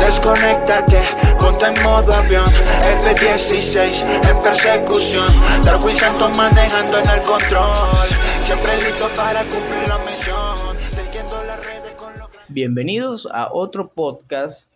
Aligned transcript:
Desconéctate, 0.00 1.02
ponte 1.38 1.66
en 1.66 1.82
modo 1.82 2.12
avión 2.12 2.48
F-16 3.04 4.02
en 4.30 4.42
persecución. 4.42 5.28
Darwin 5.64 5.96
Santos 5.96 6.36
manejando 6.36 6.98
en 6.98 7.08
el 7.10 7.20
control. 7.22 8.06
Siempre 8.42 8.76
listo 8.76 9.08
para 9.16 9.40
cumplir 9.40 9.88
la 9.88 9.98
misión 9.98 10.84
las 11.46 11.66
redes 11.66 11.94
con 11.94 12.18
lo 12.18 12.28
Bienvenidos 12.48 13.28
a 13.32 13.52
otro 13.52 13.88
podcast 13.88 14.68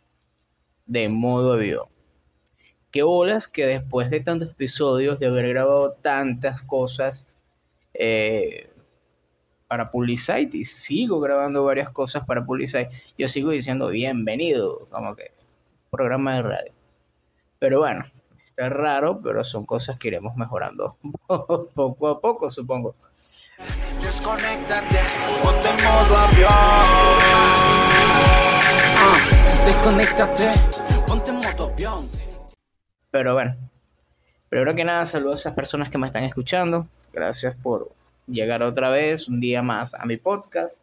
de 0.87 1.09
modo 1.09 1.53
avión. 1.53 1.87
Qué 2.91 3.03
bolas 3.03 3.49
que 3.49 3.67
después 3.67 4.11
de 4.11 4.21
tantos 4.21 4.51
episodios, 4.51 5.19
de 5.19 5.27
haber 5.27 5.49
grabado 5.49 5.93
tantas 5.93 6.63
cosas 6.63 7.27
eh, 7.95 8.71
para 9.69 9.91
Publicite 9.91 10.57
y 10.57 10.65
sigo 10.65 11.21
grabando 11.21 11.63
varias 11.63 11.91
cosas 11.91 12.25
para 12.25 12.45
Publicite, 12.45 12.89
yo 13.17 13.29
sigo 13.29 13.51
diciendo 13.51 13.89
bienvenido, 13.89 14.89
como 14.91 15.15
que 15.15 15.31
programa 15.91 16.37
de 16.37 16.43
radio. 16.43 16.73
Pero 17.59 17.81
bueno, 17.81 18.05
está 18.43 18.71
raro, 18.71 19.21
pero 19.23 19.45
son 19.45 19.67
cosas 19.67 19.99
que 19.99 20.09
iremos 20.09 20.35
mejorando 20.37 20.97
poco 21.75 22.09
a 22.09 22.21
poco, 22.21 22.49
supongo. 22.49 22.95
Desconéctate, 24.01 24.99
ponte 25.43 25.69
en 25.69 25.77
modo 25.85 26.17
avión. 26.17 26.49
desconéctate, 29.67 30.55
ponte 31.07 31.31
en 31.31 31.37
modo 31.37 31.71
avión. 31.71 32.07
Pero 33.11 33.35
bueno, 33.35 33.57
primero 34.49 34.75
que 34.75 34.85
nada, 34.85 35.05
saludos 35.05 35.35
a 35.35 35.41
esas 35.41 35.55
personas 35.55 35.91
que 35.91 35.99
me 35.99 36.07
están 36.07 36.25
escuchando. 36.25 36.87
Gracias 37.13 37.55
por 37.57 37.98
llegar 38.29 38.63
otra 38.63 38.91
vez 38.91 39.29
un 39.29 39.41
día 39.41 39.63
más 39.63 39.95
a 39.95 40.05
mi 40.05 40.17
podcast 40.17 40.81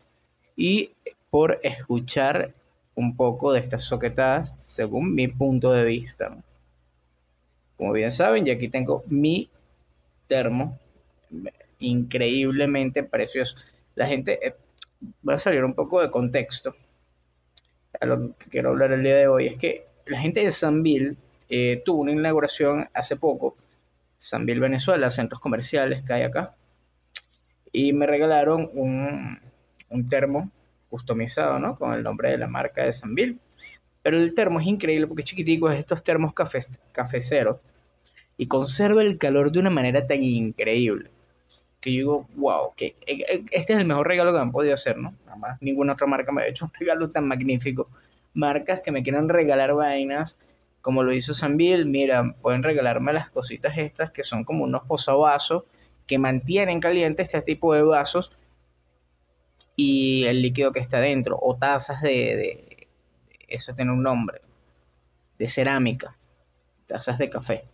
y 0.56 0.92
por 1.30 1.60
escuchar 1.64 2.54
un 2.96 3.16
poco 3.16 3.52
de 3.52 3.60
estas 3.60 3.84
soquetadas 3.84 4.56
según 4.58 5.14
mi 5.14 5.28
punto 5.28 5.72
de 5.72 5.86
vista. 5.86 6.38
Como 7.78 7.92
bien 7.92 8.12
saben, 8.12 8.48
y 8.48 8.52
aquí 8.52 8.70
tengo 8.70 9.04
mi 9.08 9.50
termo 10.28 10.80
increíblemente 11.80 13.04
precioso. 13.04 13.58
La 13.96 14.08
gente, 14.08 14.40
eh, 14.46 14.56
va 15.28 15.36
a 15.36 15.40
salir 15.40 15.64
un 15.64 15.74
poco 15.74 16.02
de 16.02 16.10
contexto 16.10 16.76
a 18.00 18.06
lo 18.06 18.36
que 18.38 18.50
quiero 18.50 18.70
hablar 18.70 18.92
el 18.92 19.04
día 19.04 19.16
de 19.16 19.28
hoy, 19.28 19.48
es 19.48 19.58
que 19.58 19.86
la 20.06 20.20
gente 20.20 20.44
de 20.44 20.52
Sanville 20.52 21.16
eh, 21.50 21.82
tuvo 21.86 22.02
una 22.02 22.12
inauguración 22.12 22.90
hace 22.94 23.16
poco, 23.16 23.56
Sanville, 24.18 24.60
Venezuela, 24.60 25.10
centros 25.10 25.40
comerciales 25.40 26.04
que 26.04 26.14
hay 26.14 26.24
acá, 26.24 26.56
y 27.76 27.94
me 27.94 28.08
regalaron 28.08 28.70
un, 28.74 29.40
termo 30.10 30.50
customizado, 30.90 31.60
¿no? 31.60 31.78
Con 31.78 31.94
el 31.94 32.04
nombre 32.04 32.32
de 32.32 32.38
la 32.38 32.48
marca 32.48 32.84
de 32.84 32.94
Sanville. 32.94 33.38
Pero 34.02 34.18
el 34.18 34.34
termo 34.34 34.60
es 34.60 34.68
increíble 34.68 35.08
porque 35.08 35.22
es 35.22 35.30
chiquitico, 35.30 35.70
es 35.70 35.80
estos 35.80 36.04
termos 36.04 36.34
café, 36.34 36.60
cafeceros 36.92 37.58
y 38.38 38.48
conserva 38.48 39.02
el 39.02 39.18
calor 39.18 39.52
de 39.52 39.60
una 39.60 39.70
manera 39.70 40.06
tan 40.06 40.24
increíble 40.24 41.10
que 41.82 41.94
yo 41.94 41.98
digo, 41.98 42.28
wow, 42.36 42.74
que 42.76 42.96
e, 43.06 43.14
e, 43.14 43.46
este 43.52 43.74
es 43.74 43.80
el 43.80 43.86
mejor 43.86 44.08
regalo 44.08 44.32
que 44.32 44.38
me 44.38 44.42
han 44.42 44.52
podido 44.52 44.74
hacer, 44.74 44.98
¿no? 44.98 45.14
Nada 45.26 45.38
más 45.38 45.62
ninguna 45.62 45.94
otra 45.94 46.08
marca 46.08 46.32
me 46.32 46.42
ha 46.42 46.48
hecho 46.48 46.66
un 46.66 46.72
regalo 46.74 47.10
tan 47.10 47.28
magnífico. 47.28 47.90
Marcas 48.34 48.82
que 48.82 48.92
me 48.92 49.04
quieran 49.04 49.30
regalar 49.30 49.74
vainas 49.76 50.40
como 50.82 51.04
lo 51.04 51.14
hizo 51.14 51.34
Sanville, 51.34 51.86
mira, 51.86 52.36
pueden 52.42 52.64
regalarme 52.64 53.12
las 53.14 53.30
cositas 53.30 53.78
estas 53.78 54.12
que 54.12 54.24
son 54.24 54.44
como 54.44 54.64
unos 54.64 54.84
posavasos 54.84 55.64
que 56.08 56.20
mantienen 56.20 56.80
caliente 56.80 57.24
este 57.24 57.42
tipo 57.42 57.74
de 57.74 57.84
vasos 57.84 58.32
y 59.76 60.26
el 60.26 60.42
líquido 60.42 60.72
que 60.72 60.80
está 60.80 61.00
dentro, 61.00 61.38
o 61.42 61.56
tazas 61.58 62.02
de, 62.02 62.88
eso 63.48 63.74
tiene 63.74 63.92
un 63.92 64.04
nombre, 64.04 64.42
de 65.38 65.48
cerámica, 65.48 66.18
tazas 66.86 67.18
de 67.18 67.30
café, 67.30 67.66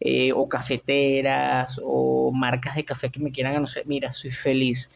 eh, 0.00 0.32
o 0.32 0.48
cafeteras, 0.48 1.80
o 1.82 2.32
marcas 2.32 2.76
de 2.76 2.84
café 2.84 3.10
que 3.10 3.20
me 3.20 3.30
quieran, 3.30 3.60
no 3.60 3.66
sé, 3.66 3.82
mira, 3.84 4.10
soy 4.12 4.30
feliz. 4.30 4.90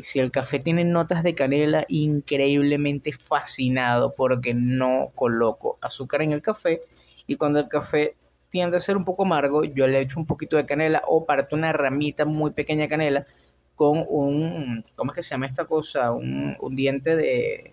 Si 0.00 0.18
el 0.18 0.30
café 0.30 0.58
tiene 0.58 0.84
notas 0.84 1.22
de 1.22 1.34
canela, 1.34 1.84
increíblemente 1.88 3.12
fascinado 3.12 4.14
porque 4.14 4.54
no 4.54 5.10
coloco 5.14 5.78
azúcar 5.82 6.22
en 6.22 6.32
el 6.32 6.40
café 6.40 6.80
y 7.26 7.36
cuando 7.36 7.58
el 7.58 7.68
café 7.68 8.16
tiende 8.52 8.76
a 8.76 8.80
ser 8.80 8.98
un 8.98 9.04
poco 9.06 9.22
amargo, 9.24 9.64
yo 9.64 9.86
le 9.86 9.98
echo 9.98 10.20
un 10.20 10.26
poquito 10.26 10.58
de 10.58 10.66
canela 10.66 11.02
o 11.08 11.24
parto 11.24 11.56
una 11.56 11.72
ramita 11.72 12.26
muy 12.26 12.50
pequeña 12.50 12.86
canela 12.86 13.26
con 13.74 14.04
un, 14.06 14.84
¿cómo 14.94 15.10
es 15.10 15.16
que 15.16 15.22
se 15.22 15.30
llama 15.30 15.46
esta 15.46 15.64
cosa? 15.64 16.12
Un, 16.12 16.54
diente 16.72 17.16
de, 17.16 17.72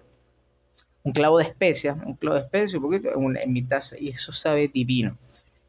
un 1.03 1.12
clavo 1.12 1.38
de 1.38 1.44
especia, 1.44 1.97
un 2.06 2.16
clavo 2.16 2.38
de 2.38 2.44
especia, 2.44 2.79
un 2.79 2.84
poquito 2.85 3.09
en 3.13 3.53
mi 3.53 3.62
taza 3.63 3.97
y 4.00 4.07
eso 4.07 4.31
sabe 4.31 4.69
divino. 4.69 5.17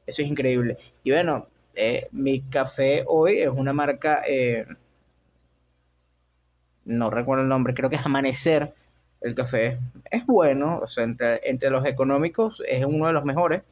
Eso 0.07 0.23
es 0.23 0.29
increíble. 0.29 0.79
Y 1.03 1.11
bueno, 1.11 1.49
eh, 1.75 2.07
mi 2.13 2.43
café 2.43 3.05
hoy 3.09 3.41
es 3.41 3.51
una 3.51 3.73
marca, 3.73 4.23
eh, 4.29 4.65
no 6.85 7.11
recuerdo 7.11 7.43
el 7.43 7.49
nombre, 7.49 7.75
creo 7.75 7.91
que 7.91 7.97
es 7.97 8.07
Amanecer. 8.07 8.73
El 9.21 9.35
café 9.35 9.77
es 10.09 10.25
bueno, 10.25 10.79
o 10.85 10.87
sea, 10.87 11.03
entre, 11.03 11.41
entre 11.51 11.69
los 11.69 11.85
económicos 11.85 12.63
es 12.69 12.85
uno 12.87 13.09
de 13.09 13.13
los 13.13 13.25
mejores 13.25 13.63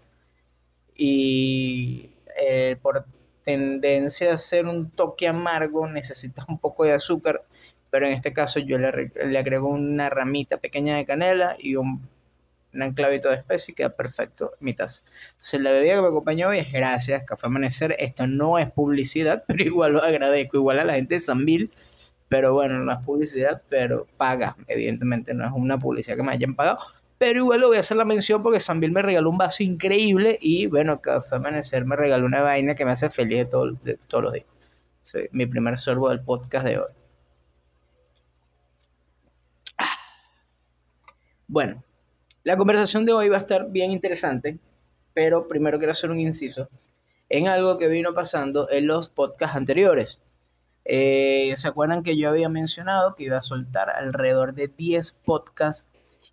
y 0.98 2.10
eh, 2.38 2.76
por 2.82 3.06
tendencia 3.44 4.34
a 4.34 4.36
ser 4.36 4.66
un 4.66 4.90
toque 4.90 5.26
amargo 5.26 5.88
necesitas 5.88 6.44
un 6.48 6.58
poco 6.58 6.84
de 6.84 6.92
azúcar, 6.92 7.42
pero 7.88 8.06
en 8.06 8.12
este 8.12 8.34
caso 8.34 8.60
yo 8.60 8.78
le, 8.78 9.10
le 9.14 9.38
agrego 9.38 9.68
una 9.68 10.10
ramita 10.10 10.58
pequeña 10.58 10.96
de 10.96 11.06
canela 11.06 11.56
y 11.58 11.76
un, 11.76 12.06
un 12.74 12.82
anclavito 12.82 13.30
de 13.30 13.36
especie 13.36 13.72
y 13.72 13.74
queda 13.74 13.90
perfecto 13.90 14.52
mi 14.60 14.74
taza. 14.74 15.04
Entonces 15.28 15.60
la 15.60 15.72
bebida 15.72 15.94
que 15.94 16.02
me 16.02 16.08
acompañó 16.08 16.48
hoy 16.48 16.58
es 16.58 16.72
gracias, 16.72 17.24
Café 17.24 17.46
Amanecer. 17.46 17.96
Esto 17.98 18.26
no 18.26 18.58
es 18.58 18.70
publicidad, 18.70 19.44
pero 19.46 19.62
igual 19.62 19.92
lo 19.92 20.02
agradezco, 20.02 20.58
igual 20.58 20.80
a 20.80 20.84
la 20.84 20.94
gente 20.94 21.14
de 21.14 21.20
Sanville. 21.20 21.70
Pero 22.28 22.52
bueno, 22.52 22.80
no 22.80 22.92
es 22.92 22.98
publicidad, 22.98 23.62
pero 23.70 24.06
paga. 24.18 24.56
Evidentemente 24.66 25.32
no 25.32 25.46
es 25.46 25.52
una 25.54 25.78
publicidad 25.78 26.16
que 26.16 26.22
me 26.22 26.32
hayan 26.32 26.54
pagado, 26.54 26.78
pero 27.18 27.40
igual 27.40 27.60
lo 27.60 27.68
voy 27.68 27.76
a 27.76 27.80
hacer 27.80 27.96
la 27.96 28.04
mención 28.04 28.42
porque 28.42 28.60
Sambil 28.60 28.92
me 28.92 29.02
regaló 29.02 29.28
un 29.28 29.38
vaso 29.38 29.62
increíble 29.62 30.38
y 30.40 30.66
bueno, 30.66 31.00
Café 31.00 31.36
Amanecer 31.36 31.84
me 31.84 31.96
regaló 31.96 32.26
una 32.26 32.42
vaina 32.42 32.74
que 32.74 32.84
me 32.84 32.92
hace 32.92 33.10
feliz 33.10 33.38
de, 33.38 33.44
todo, 33.46 33.76
todos 34.06 34.24
los 34.24 34.32
días. 34.32 34.46
Soy 35.02 35.28
mi 35.32 35.46
primer 35.46 35.78
sorbo 35.78 36.10
del 36.10 36.20
podcast 36.20 36.66
de 36.66 36.78
hoy. 36.78 36.92
Ah. 39.78 39.86
Bueno, 41.48 41.82
la 42.44 42.56
conversación 42.56 43.04
de 43.04 43.12
hoy 43.12 43.28
va 43.28 43.36
a 43.36 43.40
estar 43.40 43.68
bien 43.70 43.90
interesante, 43.90 44.58
pero 45.12 45.48
primero 45.48 45.78
quiero 45.78 45.90
hacer 45.90 46.10
un 46.10 46.20
inciso 46.20 46.68
en 47.28 47.48
algo 47.48 47.78
que 47.78 47.88
vino 47.88 48.14
pasando 48.14 48.70
en 48.70 48.86
los 48.86 49.08
podcasts 49.08 49.56
anteriores. 49.56 50.20
Eh, 50.84 51.52
¿Se 51.56 51.68
acuerdan 51.68 52.02
que 52.02 52.16
yo 52.16 52.30
había 52.30 52.48
mencionado 52.48 53.14
que 53.14 53.24
iba 53.24 53.36
a 53.36 53.42
soltar 53.42 53.90
alrededor 53.90 54.54
de 54.54 54.68
10 54.68 55.12
podcasts 55.24 55.86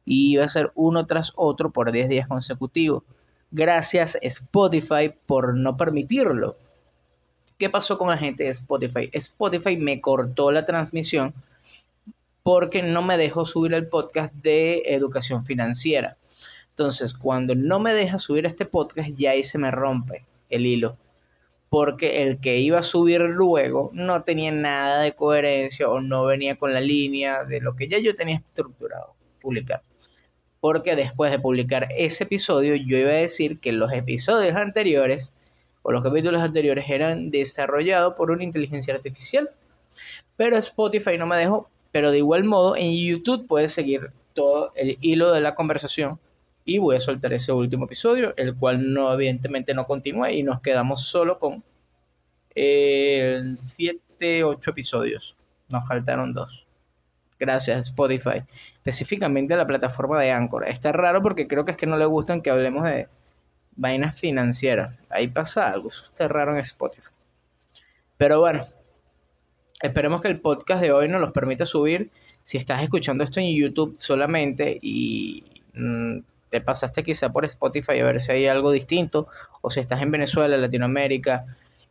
y 0.05 0.33
iba 0.33 0.45
a 0.45 0.47
ser 0.47 0.71
uno 0.75 1.05
tras 1.05 1.33
otro 1.35 1.71
por 1.71 1.91
10 1.91 2.07
días 2.07 2.27
consecutivos. 2.27 3.03
Gracias 3.51 4.17
Spotify 4.21 5.11
por 5.25 5.55
no 5.57 5.75
permitirlo. 5.75 6.57
¿Qué 7.57 7.69
pasó 7.69 7.97
con 7.97 8.09
la 8.09 8.17
gente 8.17 8.43
de 8.43 8.49
Spotify? 8.49 9.09
Spotify 9.13 9.77
me 9.77 10.01
cortó 10.01 10.51
la 10.51 10.65
transmisión 10.65 11.33
porque 12.43 12.83
no 12.83 13.01
me 13.01 13.17
dejó 13.17 13.45
subir 13.45 13.73
el 13.73 13.87
podcast 13.87 14.33
de 14.35 14.83
educación 14.85 15.45
financiera. 15.45 16.17
Entonces, 16.69 17.13
cuando 17.13 17.55
no 17.55 17.79
me 17.79 17.93
deja 17.93 18.19
subir 18.19 18.45
este 18.45 18.65
podcast, 18.65 19.09
ya 19.15 19.31
ahí 19.31 19.41
se 19.41 19.57
me 19.57 19.71
rompe 19.71 20.25
el 20.49 20.65
hilo. 20.65 20.97
Porque 21.69 22.21
el 22.21 22.39
que 22.39 22.59
iba 22.59 22.79
a 22.79 22.83
subir 22.83 23.21
luego 23.21 23.89
no 23.93 24.21
tenía 24.23 24.51
nada 24.51 24.99
de 24.99 25.15
coherencia 25.15 25.89
o 25.89 26.01
no 26.01 26.25
venía 26.25 26.57
con 26.57 26.73
la 26.73 26.81
línea 26.81 27.45
de 27.45 27.61
lo 27.61 27.75
que 27.75 27.87
ya 27.87 27.97
yo 27.99 28.13
tenía 28.13 28.37
estructurado 28.45 29.14
publicar 29.45 29.81
porque 30.65 30.95
después 30.95 31.29
de 31.29 31.37
publicar 31.37 31.89
ese 31.95 32.23
episodio 32.23 32.73
yo 32.73 32.97
iba 32.97 33.11
a 33.11 33.17
decir 33.17 33.59
que 33.59 33.71
los 33.71 33.93
episodios 33.93 34.55
anteriores 34.55 35.31
o 35.83 35.91
los 35.91 36.03
capítulos 36.03 36.41
anteriores 36.41 36.89
eran 36.89 37.29
desarrollados 37.29 38.15
por 38.15 38.31
una 38.31 38.43
inteligencia 38.43 38.95
artificial. 38.95 39.47
Pero 40.35 40.57
Spotify 40.57 41.19
no 41.19 41.27
me 41.27 41.37
dejó. 41.37 41.69
Pero 41.91 42.09
de 42.09 42.17
igual 42.17 42.45
modo 42.45 42.75
en 42.75 42.97
YouTube 42.97 43.45
puedes 43.45 43.73
seguir 43.73 44.09
todo 44.33 44.71
el 44.73 44.97
hilo 45.01 45.31
de 45.31 45.41
la 45.41 45.53
conversación 45.53 46.19
y 46.65 46.79
voy 46.79 46.95
a 46.95 46.99
soltar 46.99 47.31
ese 47.31 47.51
último 47.51 47.85
episodio, 47.85 48.33
el 48.35 48.55
cual 48.55 48.91
no 48.91 49.13
evidentemente 49.13 49.75
no 49.75 49.85
continúa 49.85 50.31
y 50.31 50.41
nos 50.41 50.61
quedamos 50.61 51.05
solo 51.05 51.37
con 51.37 51.63
7, 52.55 53.99
eh, 54.19 54.43
8 54.43 54.71
episodios. 54.71 55.37
Nos 55.71 55.87
faltaron 55.87 56.33
dos. 56.33 56.65
Gracias 57.37 57.89
Spotify 57.89 58.41
específicamente 58.85 59.55
la 59.55 59.65
plataforma 59.65 60.21
de 60.21 60.31
Anchor. 60.31 60.69
Está 60.69 60.91
raro 60.91 61.19
porque 61.23 61.47
creo 61.47 61.65
que 61.65 61.71
es 61.71 61.77
que 61.77 61.87
no 61.87 61.97
le 61.97 62.05
gustan 62.05 62.43
que 62.43 62.51
hablemos 62.51 62.83
de 62.83 63.07
vainas 63.75 64.19
financieras. 64.19 64.95
Ahí 65.09 65.27
pasa 65.27 65.71
algo, 65.71 65.89
está 65.89 66.27
raro 66.27 66.53
en 66.53 66.59
Spotify. 66.59 67.09
Pero 68.15 68.41
bueno, 68.41 68.63
esperemos 69.81 70.21
que 70.21 70.27
el 70.27 70.39
podcast 70.39 70.83
de 70.83 70.91
hoy 70.91 71.07
nos 71.09 71.19
los 71.19 71.31
permita 71.31 71.65
subir. 71.65 72.11
Si 72.43 72.59
estás 72.59 72.83
escuchando 72.83 73.23
esto 73.23 73.39
en 73.39 73.55
YouTube 73.55 73.95
solamente 73.97 74.77
y 74.79 75.43
mm, 75.73 76.19
te 76.49 76.61
pasaste 76.61 77.03
quizá 77.03 77.31
por 77.31 77.43
Spotify 77.45 77.99
a 77.99 78.05
ver 78.05 78.21
si 78.21 78.33
hay 78.33 78.45
algo 78.45 78.69
distinto, 78.69 79.27
o 79.61 79.71
si 79.71 79.79
estás 79.79 79.99
en 80.03 80.11
Venezuela, 80.11 80.57
Latinoamérica, 80.57 81.47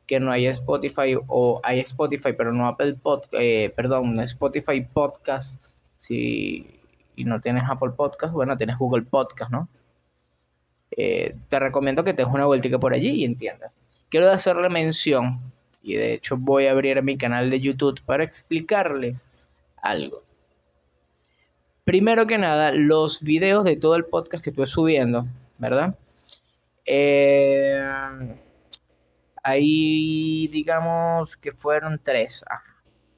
que 0.07 0.21
no 0.21 0.31
hay 0.31 0.47
Spotify, 0.47 1.17
o 1.27 1.61
hay 1.65 1.81
Spotify, 1.81 2.35
pero 2.39 2.53
no 2.53 2.69
Apple 2.69 2.95
Podcast, 3.03 3.35
eh, 3.37 3.73
perdón, 3.75 4.21
Spotify 4.21 4.81
Podcast, 4.83 5.59
si 5.97 6.81
y 7.17 7.25
no 7.25 7.41
tienes 7.41 7.65
Apple 7.69 7.93
Podcast, 7.97 8.33
bueno, 8.33 8.57
tienes 8.57 8.79
Google 8.79 9.03
Podcast, 9.03 9.51
¿no? 9.51 9.69
Eh, 10.91 11.35
te 11.49 11.59
recomiendo 11.59 12.05
que 12.05 12.15
te 12.15 12.25
des 12.25 12.33
una 12.33 12.47
vueltica 12.47 12.79
por 12.79 12.95
allí 12.95 13.11
y 13.11 13.25
entiendas. 13.25 13.73
Quiero 14.09 14.31
hacerle 14.31 14.69
mención, 14.69 15.41
y 15.83 15.95
de 15.95 16.15
hecho 16.15 16.37
voy 16.37 16.67
a 16.67 16.73
abrir 16.73 17.03
mi 17.03 17.17
canal 17.17 17.51
de 17.51 17.61
YouTube 17.61 18.01
para 18.07 18.25
explicarles 18.25 19.29
algo. 19.77 20.23
Primero 21.85 22.27
que 22.27 22.39
nada, 22.39 22.73
los 22.73 23.23
videos 23.23 23.65
de 23.65 23.77
todo 23.77 23.97
el 23.97 24.07
podcast 24.07 24.43
que 24.43 24.51
estuve 24.51 24.67
subiendo, 24.67 25.27
¿verdad? 25.59 25.95
Eh, 26.87 27.79
ahí 29.43 30.49
digamos 30.49 31.37
que 31.37 31.53
fueron 31.53 32.01
tres. 32.03 32.45
Ah, 32.49 32.63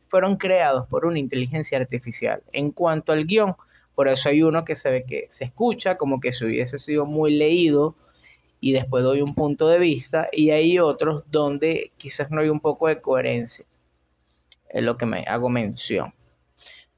fueron 0.08 0.36
creados 0.36 0.86
por 0.88 1.04
una 1.06 1.18
inteligencia 1.18 1.78
artificial. 1.78 2.42
En 2.52 2.70
cuanto 2.70 3.12
al 3.12 3.26
guion, 3.26 3.54
por 3.96 4.08
eso 4.08 4.28
hay 4.28 4.42
uno 4.42 4.62
que 4.66 4.74
se 4.74 4.90
ve 4.90 5.04
que 5.04 5.24
se 5.30 5.46
escucha 5.46 5.96
como 5.96 6.20
que 6.20 6.30
si 6.30 6.44
hubiese 6.44 6.78
sido 6.78 7.06
muy 7.06 7.34
leído 7.34 7.96
y 8.60 8.72
después 8.72 9.02
doy 9.02 9.22
un 9.22 9.34
punto 9.34 9.68
de 9.68 9.78
vista 9.78 10.28
y 10.30 10.50
hay 10.50 10.78
otros 10.78 11.24
donde 11.30 11.92
quizás 11.96 12.30
no 12.30 12.42
hay 12.42 12.50
un 12.50 12.60
poco 12.60 12.88
de 12.88 13.00
coherencia. 13.00 13.64
Es 14.68 14.82
lo 14.82 14.98
que 14.98 15.06
me 15.06 15.24
hago 15.26 15.48
mención. 15.48 16.12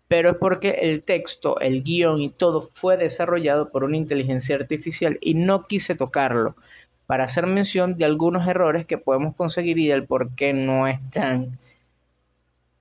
Pero 0.08 0.30
es 0.30 0.36
porque 0.38 0.70
el 0.70 1.04
texto, 1.04 1.60
el 1.60 1.84
guion 1.84 2.20
y 2.20 2.30
todo 2.30 2.60
fue 2.60 2.96
desarrollado 2.96 3.70
por 3.70 3.84
una 3.84 3.96
inteligencia 3.96 4.56
artificial 4.56 5.18
y 5.20 5.34
no 5.34 5.68
quise 5.68 5.94
tocarlo 5.94 6.56
para 7.06 7.24
hacer 7.24 7.46
mención 7.46 7.96
de 7.96 8.06
algunos 8.06 8.48
errores 8.48 8.86
que 8.86 8.98
podemos 8.98 9.36
conseguir 9.36 9.78
y 9.78 9.86
del 9.86 10.04
por 10.04 10.34
qué 10.34 10.52
no 10.52 10.88
están. 10.88 11.60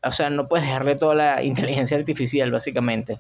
O 0.04 0.12
sea, 0.12 0.32
no 0.32 0.48
puedes 0.48 0.66
dejarle 0.66 0.96
toda 0.96 1.14
la 1.14 1.44
inteligencia 1.44 1.98
artificial, 1.98 2.50
básicamente 2.50 3.20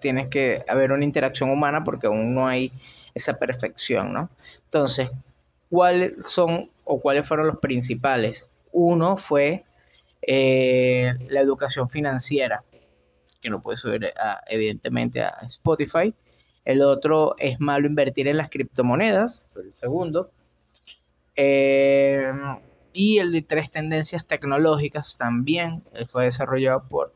tienes 0.00 0.28
que 0.28 0.64
haber 0.68 0.92
una 0.92 1.04
interacción 1.04 1.50
humana 1.50 1.84
porque 1.84 2.06
aún 2.06 2.34
no 2.34 2.46
hay 2.46 2.72
esa 3.14 3.38
perfección, 3.38 4.12
¿no? 4.12 4.30
Entonces, 4.64 5.10
¿cuáles 5.70 6.14
son 6.22 6.70
o 6.84 7.00
cuáles 7.00 7.26
fueron 7.26 7.46
los 7.46 7.58
principales? 7.58 8.46
Uno 8.72 9.16
fue 9.16 9.64
eh, 10.22 11.14
la 11.28 11.40
educación 11.40 11.88
financiera, 11.88 12.62
que 13.40 13.50
no 13.50 13.62
puede 13.62 13.78
subir 13.78 14.12
evidentemente 14.48 15.22
a 15.22 15.38
Spotify. 15.46 16.14
El 16.64 16.82
otro 16.82 17.36
es 17.38 17.60
malo 17.60 17.86
invertir 17.86 18.28
en 18.28 18.36
las 18.36 18.50
criptomonedas, 18.50 19.48
el 19.56 19.72
segundo. 19.74 20.30
Eh, 21.36 22.32
y 22.92 23.18
el 23.18 23.30
de 23.30 23.42
tres 23.42 23.70
tendencias 23.70 24.26
tecnológicas 24.26 25.16
también 25.16 25.84
fue 26.10 26.24
desarrollado 26.24 26.82
por 26.88 27.14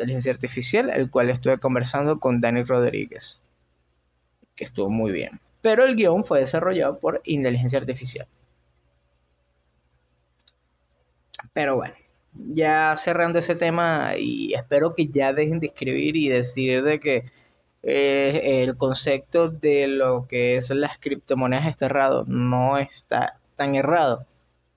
inteligencia 0.00 0.32
artificial, 0.32 0.90
el 0.90 1.10
cual 1.10 1.28
estuve 1.30 1.58
conversando 1.58 2.18
con 2.18 2.40
Dani 2.40 2.62
Rodríguez, 2.62 3.42
que 4.56 4.64
estuvo 4.64 4.88
muy 4.88 5.12
bien. 5.12 5.40
Pero 5.60 5.84
el 5.84 5.94
guion 5.94 6.24
fue 6.24 6.40
desarrollado 6.40 6.98
por 6.98 7.20
inteligencia 7.24 7.78
artificial. 7.78 8.26
Pero 11.52 11.76
bueno, 11.76 11.94
ya 12.32 12.94
cerrando 12.96 13.38
ese 13.38 13.54
tema 13.54 14.12
y 14.16 14.54
espero 14.54 14.94
que 14.94 15.08
ya 15.08 15.32
dejen 15.32 15.60
de 15.60 15.66
escribir 15.66 16.16
y 16.16 16.28
decir 16.28 16.82
de 16.82 17.00
que 17.00 17.24
eh, 17.82 18.62
el 18.62 18.76
concepto 18.76 19.50
de 19.50 19.86
lo 19.88 20.26
que 20.28 20.56
es 20.56 20.70
las 20.70 20.98
criptomonedas 20.98 21.66
está 21.66 21.86
errado. 21.86 22.24
No 22.26 22.78
está 22.78 23.38
tan 23.56 23.74
errado, 23.74 24.26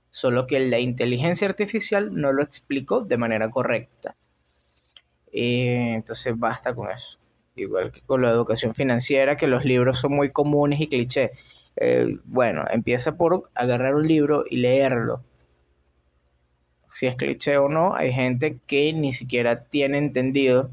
solo 0.10 0.48
que 0.48 0.60
la 0.60 0.80
inteligencia 0.80 1.48
artificial 1.48 2.14
no 2.14 2.34
lo 2.34 2.44
explicó 2.44 3.02
de 3.02 3.18
manera 3.18 3.50
correcta. 3.50 4.16
Eh, 5.34 5.96
entonces 5.96 6.38
basta 6.38 6.74
con 6.74 6.92
eso. 6.92 7.18
Igual 7.56 7.92
que 7.92 8.02
con 8.02 8.22
la 8.22 8.30
educación 8.30 8.74
financiera, 8.74 9.36
que 9.36 9.48
los 9.48 9.66
libros 9.66 9.98
son 9.98 10.16
muy 10.16 10.32
comunes 10.32 10.80
y 10.80 10.88
clichés. 10.88 11.32
Eh, 11.76 12.18
bueno, 12.26 12.64
empieza 12.72 13.18
por 13.18 13.50
agarrar 13.56 13.96
un 13.96 14.08
libro 14.08 14.46
y 14.50 14.58
leerlo. 14.58 15.24
Si 16.92 17.08
es 17.08 17.16
cliché 17.16 17.58
o 17.58 17.70
no, 17.70 17.96
hay 17.96 18.14
gente 18.14 18.60
que 18.68 18.94
ni 18.94 19.12
siquiera 19.12 19.64
tiene 19.64 19.98
entendido 19.98 20.70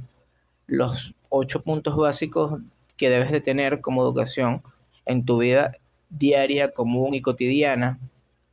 los 0.67 1.15
ocho 1.31 1.63
puntos 1.63 1.97
básicos 1.97 2.61
que 2.99 3.09
debes 3.09 3.31
de 3.31 3.41
tener 3.41 3.81
como 3.81 4.03
educación 4.03 4.63
en 5.07 5.25
tu 5.25 5.39
vida 5.39 5.79
diaria, 6.11 6.73
común 6.73 7.15
y 7.15 7.23
cotidiana, 7.23 7.99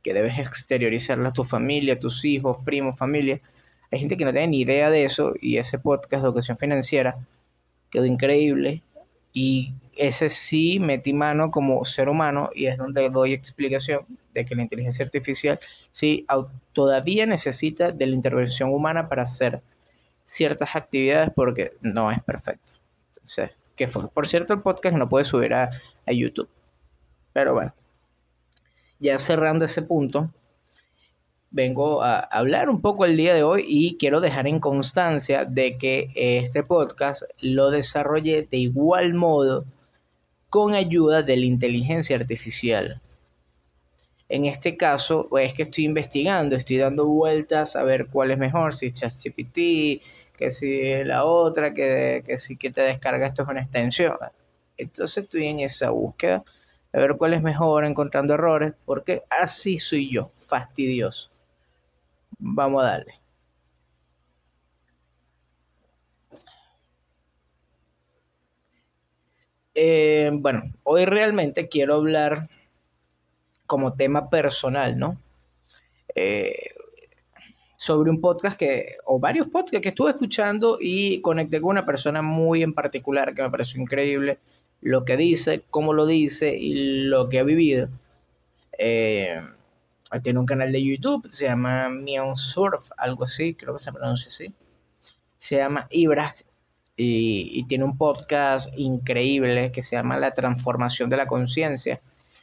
que 0.02 0.14
debes 0.14 0.38
exteriorizarla 0.38 1.30
a 1.30 1.32
tu 1.32 1.44
familia, 1.44 1.98
tus 1.98 2.24
hijos, 2.24 2.58
primos, 2.64 2.96
familia 2.96 3.42
hay 3.90 3.98
gente 3.98 4.16
que 4.16 4.24
no 4.24 4.32
tiene 4.32 4.48
ni 4.48 4.60
idea 4.60 4.90
de 4.90 5.04
eso 5.04 5.34
y 5.40 5.56
ese 5.56 5.78
podcast 5.78 6.22
de 6.22 6.28
educación 6.28 6.58
financiera 6.58 7.16
quedó 7.90 8.04
increíble 8.04 8.82
y 9.32 9.72
ese 9.96 10.28
sí 10.28 10.78
metí 10.78 11.12
mano 11.12 11.50
como 11.50 11.84
ser 11.84 12.08
humano 12.08 12.50
y 12.54 12.66
es 12.66 12.76
donde 12.76 13.08
doy 13.10 13.32
explicación 13.32 14.06
de 14.32 14.44
que 14.44 14.54
la 14.54 14.62
inteligencia 14.62 15.04
artificial 15.04 15.58
sí 15.90 16.26
todavía 16.72 17.26
necesita 17.26 17.90
de 17.90 18.06
la 18.06 18.14
intervención 18.14 18.72
humana 18.72 19.08
para 19.08 19.22
hacer 19.22 19.60
ciertas 20.24 20.76
actividades 20.76 21.30
porque 21.34 21.72
no 21.80 22.12
es 22.12 22.22
perfecto. 22.22 22.74
Entonces, 23.08 23.50
que 23.74 23.88
fue? 23.88 24.08
Por 24.08 24.26
cierto, 24.26 24.54
el 24.54 24.60
podcast 24.60 24.96
no 24.96 25.08
puede 25.08 25.24
subir 25.24 25.54
a, 25.54 25.70
a 26.06 26.12
YouTube. 26.12 26.48
Pero 27.32 27.54
bueno, 27.54 27.72
ya 28.98 29.18
cerrando 29.18 29.64
ese 29.64 29.82
punto, 29.82 30.30
vengo 31.50 32.02
a 32.02 32.20
hablar 32.20 32.68
un 32.68 32.80
poco 32.80 33.04
el 33.04 33.16
día 33.16 33.34
de 33.34 33.42
hoy 33.42 33.64
y 33.66 33.96
quiero 33.96 34.20
dejar 34.20 34.46
en 34.46 34.60
constancia 34.60 35.44
de 35.44 35.78
que 35.78 36.10
este 36.14 36.62
podcast 36.62 37.22
lo 37.40 37.70
desarrollé 37.70 38.46
de 38.50 38.58
igual 38.58 39.14
modo 39.14 39.64
con 40.50 40.74
ayuda 40.74 41.22
de 41.22 41.36
la 41.36 41.46
inteligencia 41.46 42.16
artificial. 42.16 43.00
En 44.28 44.44
este 44.44 44.76
caso 44.76 45.28
es 45.38 45.54
que 45.54 45.62
estoy 45.62 45.86
investigando, 45.86 46.54
estoy 46.54 46.76
dando 46.76 47.06
vueltas 47.06 47.76
a 47.76 47.82
ver 47.82 48.08
cuál 48.08 48.30
es 48.30 48.38
mejor, 48.38 48.74
si 48.74 48.92
ChatGPT, 48.92 50.02
que 50.36 50.50
si 50.50 51.02
la 51.04 51.24
otra, 51.24 51.72
que, 51.72 52.22
que 52.26 52.36
si 52.36 52.56
que 52.56 52.70
te 52.70 52.82
descarga 52.82 53.26
esto 53.26 53.42
es 53.42 53.48
una 53.48 53.62
extensión. 53.62 54.16
Entonces 54.76 55.24
estoy 55.24 55.48
en 55.48 55.60
esa 55.60 55.90
búsqueda, 55.90 56.44
a 56.92 56.98
ver 56.98 57.16
cuál 57.16 57.34
es 57.34 57.42
mejor, 57.42 57.84
encontrando 57.86 58.34
errores, 58.34 58.74
porque 58.84 59.22
así 59.30 59.78
soy 59.78 60.10
yo, 60.10 60.30
fastidioso. 60.46 61.30
Vamos 62.38 62.82
a 62.82 62.86
darle. 62.86 63.14
Eh, 69.74 70.30
bueno, 70.32 70.62
hoy 70.82 71.04
realmente 71.04 71.68
quiero 71.68 71.94
hablar 71.94 72.48
como 73.66 73.94
tema 73.94 74.28
personal, 74.28 74.98
¿no? 74.98 75.20
Eh, 76.14 76.70
sobre 77.76 78.10
un 78.10 78.20
podcast 78.20 78.58
que, 78.58 78.96
o 79.04 79.20
varios 79.20 79.48
podcasts 79.48 79.80
que 79.80 79.90
estuve 79.90 80.10
escuchando 80.10 80.78
y 80.80 81.20
conecté 81.20 81.60
con 81.60 81.70
una 81.70 81.86
persona 81.86 82.22
muy 82.22 82.62
en 82.62 82.74
particular 82.74 83.34
que 83.34 83.42
me 83.42 83.50
pareció 83.50 83.80
increíble 83.80 84.38
lo 84.80 85.04
que 85.04 85.16
dice, 85.16 85.62
cómo 85.70 85.92
lo 85.92 86.06
dice 86.06 86.56
y 86.56 87.04
lo 87.04 87.28
que 87.28 87.38
ha 87.38 87.44
vivido. 87.44 87.88
Eh, 88.78 89.40
tiene 90.22 90.38
un 90.38 90.46
canal 90.46 90.72
de 90.72 90.82
YouTube, 90.82 91.26
se 91.26 91.46
llama 91.46 91.88
Mion 91.88 92.36
Surf, 92.36 92.90
algo 92.96 93.24
así, 93.24 93.54
creo 93.54 93.74
que 93.74 93.82
se 93.82 93.92
pronuncia 93.92 94.28
así. 94.28 94.52
Se 95.36 95.56
llama 95.56 95.86
Ibra 95.90 96.34
y, 96.96 97.50
y, 97.52 97.64
tiene 97.64 97.84
un 97.84 97.96
podcast 97.96 98.70
increíble 98.76 99.70
que 99.70 99.82
se 99.82 99.96
llama 99.96 100.16
La 100.18 100.32
transformación 100.32 101.10
de 101.10 101.16
la 101.16 101.26
conciencia, 101.26 102.00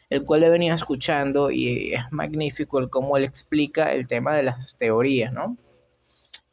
el 0.10 0.24
cual 0.24 0.44
he 0.44 0.50
venido 0.50 0.76
escuchando 0.76 1.52
y 1.52 1.94
es 1.94 2.12
magnífico 2.12 2.80
el 2.80 2.90
cómo 2.90 3.18
él 3.18 3.24
explica 3.26 3.92
el 3.92 4.08
tema 4.08 4.34
de 4.36 4.44
las 4.44 4.78
teorías, 4.78 5.34
¿no? 5.34 5.58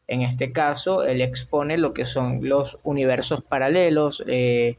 En 0.09 0.23
este 0.23 0.53
caso, 0.53 1.05
él 1.05 1.21
expone 1.21 1.79
lo 1.79 1.95
que 1.95 2.05
son 2.05 2.47
los 2.47 2.79
universos 2.83 3.43
paralelos, 3.43 4.23
eh, 4.27 4.79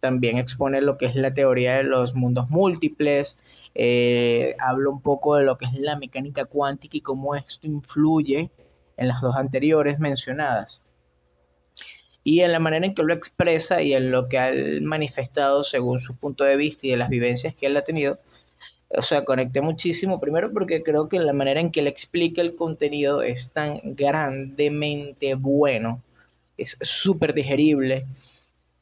también 0.00 0.38
expone 0.38 0.80
lo 0.80 0.96
que 0.96 1.06
es 1.06 1.14
la 1.14 1.32
teoría 1.32 1.76
de 1.76 1.84
los 1.84 2.14
mundos 2.14 2.50
múltiples, 2.50 3.38
eh, 3.74 4.56
hablo 4.58 4.90
un 4.90 5.00
poco 5.00 5.36
de 5.36 5.44
lo 5.44 5.56
que 5.58 5.66
es 5.66 5.74
la 5.74 5.96
mecánica 5.96 6.44
cuántica 6.44 6.96
y 6.96 7.00
cómo 7.02 7.36
esto 7.36 7.68
influye 7.68 8.50
en 8.96 9.08
las 9.08 9.20
dos 9.20 9.36
anteriores 9.36 9.98
mencionadas. 9.98 10.84
Y 12.22 12.40
en 12.40 12.52
la 12.52 12.58
manera 12.58 12.84
en 12.84 12.94
que 12.94 13.02
lo 13.02 13.14
expresa 13.14 13.80
y 13.80 13.94
en 13.94 14.10
lo 14.10 14.28
que 14.28 14.38
ha 14.38 14.52
manifestado 14.82 15.62
según 15.62 16.00
su 16.00 16.16
punto 16.16 16.44
de 16.44 16.56
vista 16.56 16.86
y 16.86 16.90
de 16.90 16.96
las 16.98 17.08
vivencias 17.08 17.54
que 17.54 17.66
él 17.66 17.76
ha 17.76 17.84
tenido, 17.84 18.18
o 18.90 19.02
sea, 19.02 19.24
conecté 19.24 19.60
muchísimo, 19.60 20.20
primero 20.20 20.52
porque 20.52 20.82
creo 20.82 21.08
que 21.08 21.18
la 21.20 21.32
manera 21.32 21.60
en 21.60 21.70
que 21.70 21.80
él 21.80 21.86
explica 21.86 22.42
el 22.42 22.56
contenido 22.56 23.22
es 23.22 23.52
tan 23.52 23.80
grandemente 23.84 25.34
bueno, 25.34 26.02
es 26.58 26.76
súper 26.80 27.32
digerible, 27.32 28.06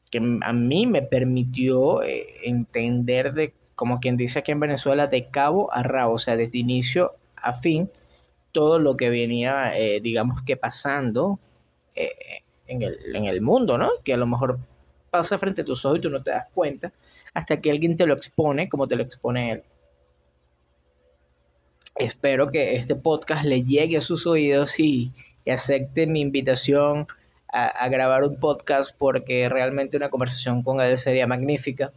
que 0.09 0.17
a 0.41 0.53
mí 0.53 0.87
me 0.87 1.01
permitió 1.01 2.03
eh, 2.03 2.35
entender 2.43 3.33
de, 3.33 3.53
como 3.75 3.99
quien 3.99 4.17
dice 4.17 4.39
aquí 4.39 4.51
en 4.51 4.59
Venezuela, 4.59 5.07
de 5.07 5.29
cabo 5.29 5.73
a 5.73 5.83
rabo, 5.83 6.13
o 6.15 6.17
sea, 6.17 6.35
desde 6.35 6.57
inicio 6.57 7.13
a 7.35 7.53
fin, 7.53 7.89
todo 8.51 8.79
lo 8.79 8.97
que 8.97 9.09
venía, 9.09 9.77
eh, 9.77 10.01
digamos 10.01 10.41
que 10.41 10.57
pasando 10.57 11.39
eh, 11.95 12.11
en, 12.67 12.81
el, 12.81 12.97
en 13.15 13.25
el 13.25 13.41
mundo, 13.41 13.77
¿no? 13.77 13.89
Que 14.03 14.13
a 14.13 14.17
lo 14.17 14.27
mejor 14.27 14.59
pasa 15.09 15.37
frente 15.37 15.61
a 15.61 15.65
tus 15.65 15.85
ojos 15.85 15.99
y 15.99 16.01
tú 16.01 16.09
no 16.09 16.21
te 16.21 16.31
das 16.31 16.47
cuenta 16.53 16.91
hasta 17.33 17.59
que 17.59 17.71
alguien 17.71 17.97
te 17.97 18.05
lo 18.05 18.13
expone 18.13 18.69
como 18.69 18.87
te 18.87 18.95
lo 18.95 19.03
expone 19.03 19.51
él. 19.51 19.63
Espero 21.95 22.49
que 22.49 22.75
este 22.75 22.95
podcast 22.95 23.43
le 23.43 23.63
llegue 23.63 23.97
a 23.97 24.01
sus 24.01 24.25
oídos 24.25 24.79
y, 24.79 25.11
acepte 25.49 26.05
mi 26.05 26.21
invitación 26.21 27.07
a, 27.51 27.87
grabar 27.89 28.23
un 28.23 28.39
podcast 28.39 28.95
porque 28.97 29.49
realmente 29.49 29.97
una 29.97 30.09
conversación 30.09 30.63
con 30.63 30.79
él 30.81 30.97
sería 30.97 31.27
magnífica. 31.27 31.91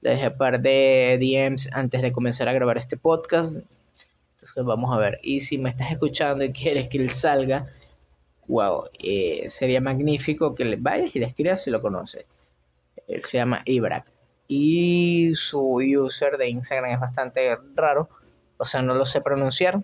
Le 0.00 0.10
dejé 0.10 0.30
par 0.30 0.60
de 0.60 1.18
DMs 1.20 1.68
antes 1.72 2.02
de 2.02 2.12
comenzar 2.12 2.48
a 2.48 2.52
grabar 2.52 2.78
este 2.78 2.96
podcast. 2.96 3.56
Entonces 3.56 4.64
vamos 4.64 4.94
a 4.94 4.98
ver. 4.98 5.18
Y 5.22 5.40
si 5.40 5.58
me 5.58 5.70
estás 5.70 5.90
escuchando 5.90 6.44
y 6.44 6.52
quieres 6.52 6.88
que 6.88 6.98
él 6.98 7.10
salga, 7.10 7.66
wow, 8.46 8.84
eh, 8.98 9.48
sería 9.50 9.80
magnífico 9.80 10.54
que 10.54 10.64
le 10.64 10.76
vayas 10.76 11.14
y 11.14 11.18
le 11.18 11.26
escribas 11.26 11.62
si 11.62 11.70
lo 11.70 11.80
conoces. 11.80 12.26
Él 13.06 13.24
se 13.24 13.38
llama 13.38 13.62
Ibrak. 13.64 14.06
Y 14.46 15.32
su 15.34 15.80
user 15.80 16.38
de 16.38 16.48
Instagram 16.48 16.92
es 16.92 17.00
bastante 17.00 17.56
raro 17.74 18.08
o 18.58 18.64
sea, 18.64 18.82
no 18.82 18.94
lo 18.94 19.06
sé 19.06 19.20
pronunciar, 19.20 19.82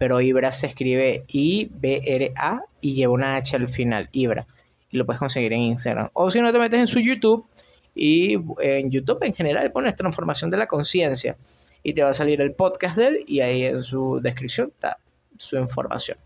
pero 0.00 0.22
Ibra 0.22 0.50
se 0.50 0.66
escribe 0.66 1.24
I-B-R-A 1.28 2.62
y 2.80 2.94
lleva 2.94 3.12
una 3.12 3.36
H 3.36 3.54
al 3.54 3.68
final, 3.68 4.08
Ibra, 4.12 4.46
y 4.90 4.96
lo 4.96 5.04
puedes 5.04 5.20
conseguir 5.20 5.52
en 5.52 5.60
Instagram. 5.60 6.08
O 6.14 6.30
si 6.30 6.40
no 6.40 6.50
te 6.50 6.58
metes 6.58 6.80
en 6.80 6.86
su 6.86 7.00
YouTube, 7.00 7.46
y 7.94 8.38
en 8.62 8.90
YouTube 8.90 9.18
en 9.24 9.34
general 9.34 9.70
pones 9.72 9.94
transformación 9.94 10.50
de 10.50 10.56
la 10.56 10.66
conciencia 10.66 11.36
y 11.82 11.92
te 11.92 12.02
va 12.02 12.08
a 12.08 12.14
salir 12.14 12.40
el 12.40 12.54
podcast 12.54 12.96
de 12.96 13.06
él 13.08 13.24
y 13.26 13.40
ahí 13.40 13.64
en 13.64 13.82
su 13.82 14.20
descripción 14.22 14.68
está 14.68 14.96
su 15.36 15.58
información. 15.58 16.16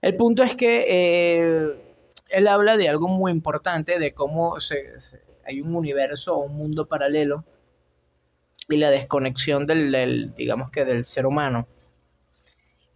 El 0.00 0.16
punto 0.16 0.42
es 0.42 0.56
que 0.56 0.84
eh, 0.88 1.74
él 2.30 2.48
habla 2.48 2.76
de 2.76 2.88
algo 2.88 3.06
muy 3.06 3.30
importante, 3.30 4.00
de 4.00 4.14
cómo 4.14 4.56
hay 5.44 5.60
un 5.60 5.76
universo 5.76 6.34
o 6.34 6.46
un 6.46 6.56
mundo 6.56 6.86
paralelo 6.86 7.44
y 8.68 8.78
la 8.78 8.90
desconexión 8.90 9.64
del, 9.64 10.34
digamos 10.34 10.72
que 10.72 10.84
del 10.84 11.04
ser 11.04 11.24
humano 11.24 11.68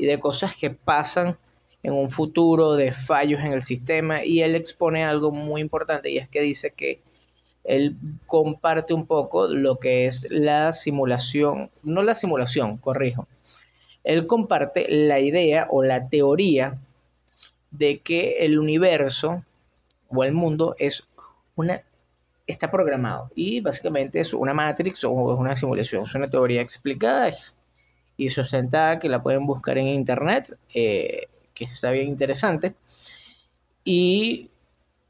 y 0.02 0.06
de 0.06 0.18
cosas 0.18 0.56
que 0.56 0.70
pasan 0.70 1.38
en 1.84 1.92
un 1.92 2.10
futuro, 2.10 2.72
de 2.72 2.90
fallos 2.90 3.40
en 3.40 3.52
el 3.52 3.62
sistema 3.62 4.24
y 4.24 4.42
él 4.42 4.56
expone 4.56 5.04
algo 5.04 5.30
muy 5.30 5.60
importante 5.60 6.10
y 6.10 6.18
es 6.18 6.28
que 6.28 6.40
dice 6.40 6.72
que 6.72 7.00
él 7.62 7.94
comparte 8.26 8.94
un 8.94 9.06
poco 9.06 9.46
lo 9.46 9.76
que 9.76 10.06
es 10.06 10.26
la 10.28 10.72
simulación, 10.72 11.70
no 11.84 12.02
la 12.02 12.16
simulación, 12.16 12.78
corrijo. 12.78 13.28
Él 14.02 14.26
comparte 14.26 14.88
la 14.88 15.20
idea 15.20 15.68
o 15.70 15.84
la 15.84 16.08
teoría 16.08 16.80
de 17.70 18.00
que 18.00 18.38
el 18.40 18.58
universo 18.58 19.44
o 20.08 20.24
el 20.24 20.32
mundo 20.32 20.74
es 20.80 21.04
una 21.54 21.80
está 22.48 22.72
programado 22.72 23.30
y 23.36 23.60
básicamente 23.60 24.18
es 24.18 24.34
una 24.34 24.52
matrix 24.52 25.04
o 25.04 25.32
es 25.32 25.38
una 25.38 25.54
simulación, 25.54 26.02
es 26.02 26.14
una 26.16 26.28
teoría 26.28 26.60
explicada 26.60 27.32
y 28.24 28.30
sustentada 28.30 28.98
que 28.98 29.08
la 29.08 29.22
pueden 29.22 29.46
buscar 29.46 29.78
en 29.78 29.88
internet, 29.88 30.56
eh, 30.74 31.28
que 31.54 31.64
está 31.64 31.90
bien 31.90 32.08
interesante. 32.08 32.74
Y 33.84 34.50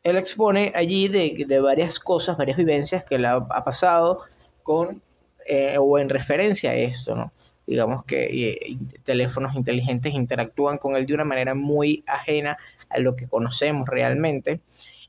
él 0.02 0.16
expone 0.16 0.72
allí 0.74 1.08
de, 1.08 1.60
varias 1.60 1.98
cosas, 2.00 2.36
varias 2.36 2.56
vivencias 2.56 3.04
que 3.04 3.18
le 3.18 3.28
ha, 3.28 3.40
pasado 3.64 4.20
con 4.62 5.02
eh, 5.46 5.76
o 5.78 5.98
en 5.98 6.08
referencia 6.08 6.70
a 6.70 6.74
esto, 6.74 7.14
¿no? 7.14 7.32
Digamos 7.66 8.04
que 8.04 8.24
eh, 8.24 8.76
teléfonos 9.04 9.54
inteligentes 9.54 10.14
interactúan 10.14 10.78
con 10.78 10.96
él 10.96 11.06
de 11.06 11.14
una 11.14 11.24
manera 11.24 11.54
muy 11.54 12.02
ajena 12.06 12.58
a 12.88 12.98
lo 12.98 13.14
que 13.14 13.28
conocemos 13.28 13.88
realmente 13.88 14.60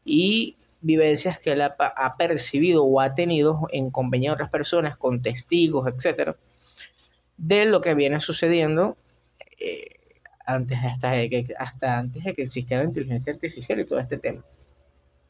y 0.05 0.55
vivencias 0.81 1.39
que 1.39 1.53
él 1.53 1.61
ha, 1.61 2.15
percibido 2.17 2.83
o 2.83 2.99
ha 2.99 3.15
tenido 3.15 3.67
en 3.71 3.89
compañía 3.89 4.31
de 4.31 4.33
otras 4.35 4.49
personas, 4.49 4.97
con 4.97 5.21
testigos, 5.21 5.87
etcétera, 5.87 6.35
de 7.37 7.65
lo 7.65 7.81
que 7.81 7.93
viene 7.93 8.19
sucediendo 8.19 8.97
eh, 9.59 9.99
antes, 10.45 10.77
hasta, 10.83 11.13
hasta 11.57 11.97
antes 11.99 12.23
de 12.23 12.33
que 12.33 12.43
existiera 12.43 12.83
la 12.83 12.89
inteligencia 12.89 13.33
artificial 13.33 13.79
y 13.79 13.85
todo 13.85 13.99
este 13.99 14.17
tema. 14.17 14.43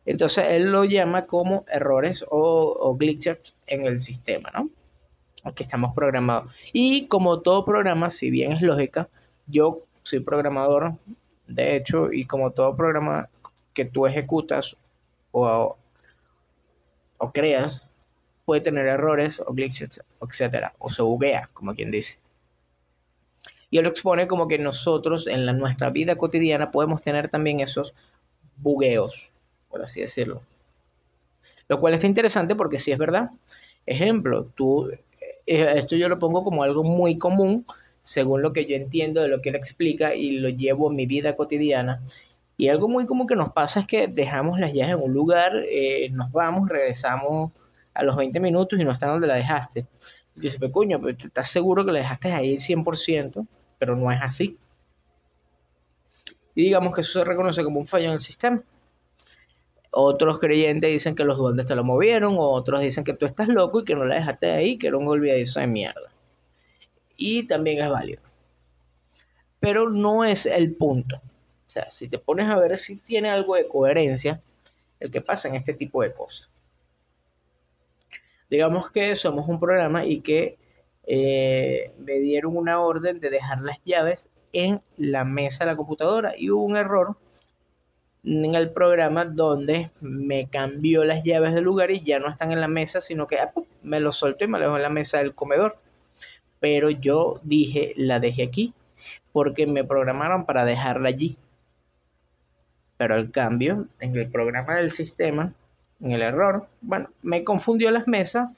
Entonces 0.06 0.46
él 0.50 0.72
lo 0.72 0.84
llama 0.84 1.26
como 1.26 1.66
errores 1.72 2.26
o, 2.30 2.96
glitches 2.98 3.56
en 3.68 3.86
el 3.86 4.00
sistema, 4.00 4.52
¿no? 4.54 4.70
Que 5.54 5.64
estamos 5.64 5.94
programados. 5.94 6.54
Y 6.74 7.08
como 7.08 7.42
todo 7.42 7.66
programa, 7.66 8.10
si 8.10 8.30
bien 8.30 8.54
es 8.54 8.62
lógica, 8.62 9.10
yo 9.48 9.84
soy 10.04 10.20
programador, 10.20 10.96
de 11.48 11.76
hecho, 11.76 12.12
y 12.12 12.26
como 12.26 12.52
todo 12.52 12.76
programa 12.76 13.30
que 13.74 13.86
tú 13.86 14.06
ejecutas 14.06 14.76
o, 15.32 15.78
o 17.18 17.32
creas 17.32 17.84
puede 18.46 18.62
tener 18.62 18.88
errores 18.88 19.42
o 19.46 19.54
glitches, 19.54 20.02
etcétera, 20.22 20.74
o 20.80 20.90
se 20.90 21.02
buguea, 21.02 21.50
como 21.54 21.74
quien 21.76 21.92
dice. 21.92 22.18
Y 23.70 23.78
él 23.78 23.84
lo 23.84 23.90
expone 23.90 24.28
como 24.28 24.48
que 24.48 24.60
nosotros 24.60 25.26
en 25.28 25.46
la, 25.46 25.54
nuestra 25.54 25.90
vida 25.90 26.16
cotidiana 26.16 26.72
podemos 26.72 27.02
tener 27.02 27.30
también 27.30 27.60
esos 27.60 27.94
bugueos, 28.58 29.32
por 29.70 29.82
así 29.82 30.02
decirlo. 30.02 30.44
Lo 31.68 31.80
cual 31.80 31.94
está 31.94 32.06
interesante 32.06 32.56
porque 32.56 32.78
si 32.78 32.92
es 32.92 32.98
verdad. 32.98 33.32
Ejemplo, 33.86 34.46
tú, 34.56 34.92
eh, 34.92 35.74
esto 35.76 35.96
yo 35.96 36.08
lo 36.08 36.20
pongo 36.20 36.44
como 36.44 36.64
algo 36.64 36.84
muy 36.84 37.18
común, 37.18 37.66
según 38.02 38.42
lo 38.42 38.54
que 38.54 38.66
yo 38.66 38.76
entiendo 38.76 39.22
de 39.22 39.30
lo 39.30 39.42
que 39.42 39.50
él 39.50 39.56
explica 39.56 40.14
y 40.14 40.32
lo 40.38 40.50
llevo 40.50 40.90
en 40.92 40.96
mi 40.96 41.06
vida 41.06 41.36
cotidiana. 41.36 42.02
Y 42.58 42.68
algo 42.68 42.88
muy 42.88 43.08
común 43.08 43.26
que 43.26 43.36
nos 43.36 43.50
pasa 43.50 43.80
es 43.80 43.88
que 43.88 44.08
dejamos 44.08 44.60
las 44.60 44.74
llaves 44.74 44.98
en 44.98 45.04
un 45.04 45.14
lugar, 45.14 45.52
eh, 45.68 46.10
nos 46.12 46.32
vamos, 46.32 46.70
regresamos 46.70 47.52
a 47.94 48.04
los 48.04 48.16
20 48.16 48.40
minutos 48.40 48.80
y 48.80 48.84
no 48.84 48.92
está 48.92 49.08
donde 49.08 49.28
la 49.28 49.36
dejaste. 49.36 49.86
Y 50.36 50.42
dice, 50.42 50.58
pero 50.60 50.72
coño, 50.72 51.00
pero 51.02 51.18
estás 51.18 51.50
seguro 51.50 51.86
que 51.86 51.92
la 51.92 52.00
dejaste 52.00 52.32
ahí 52.32 52.56
100%, 52.56 53.48
pero 53.78 53.96
no 53.96 54.12
es 54.12 54.20
así. 54.22 54.58
Y 56.56 56.64
digamos 56.64 56.94
que 56.94 57.02
eso 57.02 57.20
se 57.20 57.26
reconoce 57.26 57.64
como 57.64 57.80
un 57.80 57.86
fallo 57.86 58.08
en 58.08 58.14
el 58.14 58.22
sistema. 58.22 58.62
Otros 59.92 60.40
creyentes 60.40 60.90
dicen 60.90 61.16
que 61.16 61.24
los 61.24 61.38
duendes 61.38 61.68
te 61.68 61.76
lo 61.76 61.84
movieron, 61.84 62.36
otros 62.40 62.82
dicen 62.82 63.04
que 63.04 63.14
tú 63.14 63.26
estás 63.26 63.48
loco 63.48 63.82
y 63.82 63.86
que 63.86 63.96
no 63.96 64.06
la 64.06 64.16
dejaste 64.16 64.52
ahí, 64.52 64.78
que 64.78 64.88
era 64.88 64.98
un 64.98 65.08
olvidadizo 65.08 65.60
de 65.60 65.68
mierda. 65.68 66.12
Y 67.16 67.44
también 67.46 67.80
es 67.80 67.90
válido. 67.90 68.22
Pero 69.60 69.90
no 69.90 70.26
es 70.26 70.48
el 70.48 70.74
punto. 70.76 71.18
O 71.18 71.70
sea, 71.70 71.90
si 71.90 72.08
te 72.08 72.18
pones 72.18 72.50
a 72.50 72.58
ver 72.58 72.78
si 72.78 72.98
tiene 72.98 73.30
algo 73.30 73.56
de 73.56 73.68
coherencia 73.68 74.42
el 75.00 75.12
que 75.12 75.22
pasa 75.22 75.48
en 75.48 75.56
este 75.56 75.74
tipo 75.74 76.02
de 76.02 76.12
cosas. 76.12 76.50
Digamos 78.54 78.92
que 78.92 79.16
somos 79.16 79.50
un 79.50 79.60
programa 79.60 80.06
y 80.06 80.22
que 80.22 80.60
eh, 81.08 81.92
me 81.98 82.20
dieron 82.20 82.56
una 82.56 82.80
orden 82.82 83.20
de 83.20 83.32
dejar 83.32 83.64
las 83.64 83.84
llaves 83.84 84.30
en 84.52 84.80
la 84.96 85.26
mesa 85.26 85.66
de 85.66 85.72
la 85.72 85.76
computadora 85.76 86.36
y 86.38 86.52
hubo 86.52 86.64
un 86.64 86.78
error 86.78 87.18
en 88.24 88.54
el 88.54 88.70
programa 88.70 89.26
donde 89.26 89.90
me 90.02 90.50
cambió 90.50 91.04
las 91.04 91.24
llaves 91.24 91.56
del 91.56 91.64
lugar 91.64 91.90
y 91.90 92.02
ya 92.02 92.20
no 92.20 92.30
están 92.30 92.52
en 92.52 92.62
la 92.62 92.68
mesa, 92.68 93.02
sino 93.02 93.26
que 93.26 93.40
ah, 93.40 93.52
me 93.82 94.00
lo 94.00 94.12
soltó 94.12 94.46
y 94.46 94.48
me 94.50 94.60
lo 94.60 94.66
dejó 94.66 94.76
en 94.76 94.84
la 94.84 94.90
mesa 94.90 95.18
del 95.18 95.34
comedor. 95.34 95.80
Pero 96.60 96.92
yo 96.92 97.40
dije, 97.42 97.94
la 97.98 98.20
dejé 98.20 98.44
aquí 98.44 98.76
porque 99.32 99.66
me 99.66 99.84
programaron 99.84 100.46
para 100.46 100.64
dejarla 100.64 101.10
allí 101.10 101.38
pero 102.98 103.16
el 103.16 103.32
cambio 103.32 103.88
en 104.00 104.16
el 104.16 104.30
programa 104.30 104.76
del 104.76 104.92
sistema, 104.92 105.54
en 106.04 106.12
el 106.12 106.22
error, 106.22 106.68
bueno, 106.82 107.10
me 107.22 107.44
confundió 107.44 107.90
las 107.90 108.08
mesas, 108.08 108.50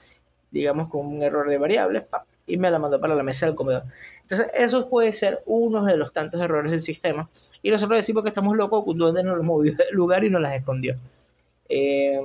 digamos 0.49 0.89
con 0.89 1.05
un 1.05 1.21
error 1.21 1.47
de 1.47 1.59
variables, 1.59 2.03
y 2.47 2.57
me 2.57 2.71
la 2.71 2.79
mandó 2.79 2.99
para 2.99 3.15
la 3.15 3.23
mesa 3.23 3.45
del 3.45 3.55
comedor. 3.55 3.83
Entonces, 4.21 4.47
eso 4.55 4.89
puede 4.89 5.11
ser 5.11 5.43
uno 5.45 5.85
de 5.85 5.95
los 5.95 6.11
tantos 6.11 6.41
errores 6.41 6.71
del 6.71 6.81
sistema. 6.81 7.29
Y 7.61 7.69
nosotros 7.69 7.99
decimos 7.99 8.23
que 8.23 8.29
estamos 8.29 8.57
locos 8.57 8.83
donde 8.97 9.23
nos 9.23 9.43
movió 9.43 9.75
del 9.75 9.93
lugar 9.93 10.23
y 10.23 10.29
nos 10.31 10.41
las 10.41 10.55
escondió. 10.55 10.95
Eh, 11.69 12.19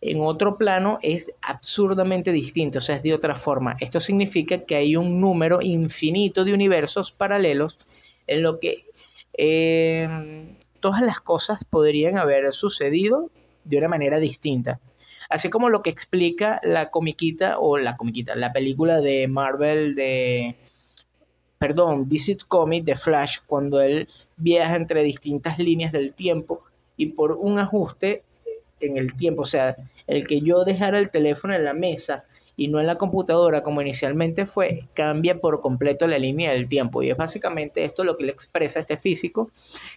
en 0.00 0.20
otro 0.20 0.58
plano 0.58 0.98
es 1.02 1.32
absurdamente 1.40 2.32
distinta, 2.32 2.78
o 2.78 2.80
sea, 2.80 2.96
es 2.96 3.02
de 3.02 3.14
otra 3.14 3.36
forma. 3.36 3.76
Esto 3.80 4.00
significa 4.00 4.64
que 4.64 4.76
hay 4.76 4.96
un 4.96 5.20
número 5.20 5.62
infinito 5.62 6.44
de 6.44 6.52
universos 6.52 7.12
paralelos 7.12 7.78
en 8.26 8.42
lo 8.42 8.60
que 8.60 8.84
eh, 9.32 10.56
todas 10.80 11.02
las 11.02 11.20
cosas 11.20 11.64
podrían 11.64 12.18
haber 12.18 12.52
sucedido 12.52 13.30
de 13.64 13.78
una 13.78 13.88
manera 13.88 14.18
distinta. 14.18 14.80
Así 15.28 15.48
como 15.48 15.70
lo 15.70 15.82
que 15.82 15.90
explica 15.90 16.60
la 16.62 16.90
comiquita 16.90 17.58
o 17.58 17.78
la 17.78 17.96
comiquita, 17.96 18.36
la 18.36 18.52
película 18.52 19.00
de 19.00 19.26
Marvel 19.28 19.94
de 19.94 20.56
perdón, 21.58 22.08
DC 22.08 22.36
Comic 22.46 22.84
de 22.84 22.94
Flash 22.94 23.38
cuando 23.46 23.80
él 23.80 24.06
viaja 24.36 24.76
entre 24.76 25.02
distintas 25.02 25.58
líneas 25.58 25.92
del 25.92 26.12
tiempo 26.12 26.62
y 26.96 27.06
por 27.06 27.32
un 27.32 27.58
ajuste 27.58 28.22
en 28.80 28.98
el 28.98 29.16
tiempo, 29.16 29.42
o 29.42 29.46
sea, 29.46 29.76
el 30.06 30.26
que 30.26 30.42
yo 30.42 30.64
dejara 30.64 30.98
el 30.98 31.10
teléfono 31.10 31.54
en 31.54 31.64
la 31.64 31.72
mesa 31.72 32.24
y 32.56 32.68
no 32.68 32.80
en 32.80 32.86
la 32.86 32.98
computadora 32.98 33.62
como 33.62 33.80
inicialmente 33.80 34.46
fue, 34.46 34.88
cambia 34.94 35.40
por 35.40 35.60
completo 35.60 36.06
la 36.06 36.18
línea 36.18 36.52
del 36.52 36.68
tiempo. 36.68 37.02
Y 37.02 37.10
es 37.10 37.16
básicamente 37.16 37.84
esto 37.84 38.04
lo 38.04 38.16
que 38.16 38.24
le 38.24 38.32
expresa 38.32 38.80
este 38.80 38.96
físico 38.96 39.50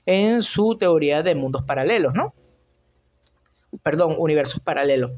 en 0.05 0.41
su 0.41 0.75
teoría 0.77 1.21
de 1.21 1.35
mundos 1.35 1.63
paralelos, 1.63 2.13
¿no? 2.13 2.33
Perdón, 3.83 4.15
universos 4.17 4.61
paralelos, 4.61 5.11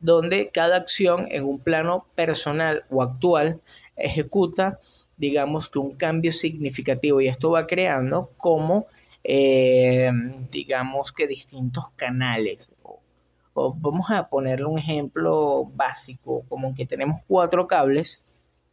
donde 0.00 0.50
cada 0.50 0.76
acción 0.76 1.28
en 1.30 1.44
un 1.44 1.58
plano 1.58 2.06
personal 2.14 2.84
o 2.90 3.02
actual 3.02 3.60
ejecuta 3.96 4.78
digamos 5.22 5.68
que 5.68 5.78
un 5.78 5.94
cambio 5.94 6.32
significativo 6.32 7.20
y 7.20 7.28
esto 7.28 7.52
va 7.52 7.68
creando 7.68 8.30
como, 8.38 8.86
eh, 9.22 10.10
digamos 10.50 11.12
que 11.12 11.28
distintos 11.28 11.90
canales. 11.94 12.74
O, 12.82 13.72
vamos 13.74 14.06
a 14.10 14.28
ponerle 14.28 14.64
un 14.64 14.80
ejemplo 14.80 15.64
básico, 15.76 16.42
como 16.48 16.74
que 16.74 16.86
tenemos 16.86 17.20
cuatro 17.28 17.68
cables, 17.68 18.20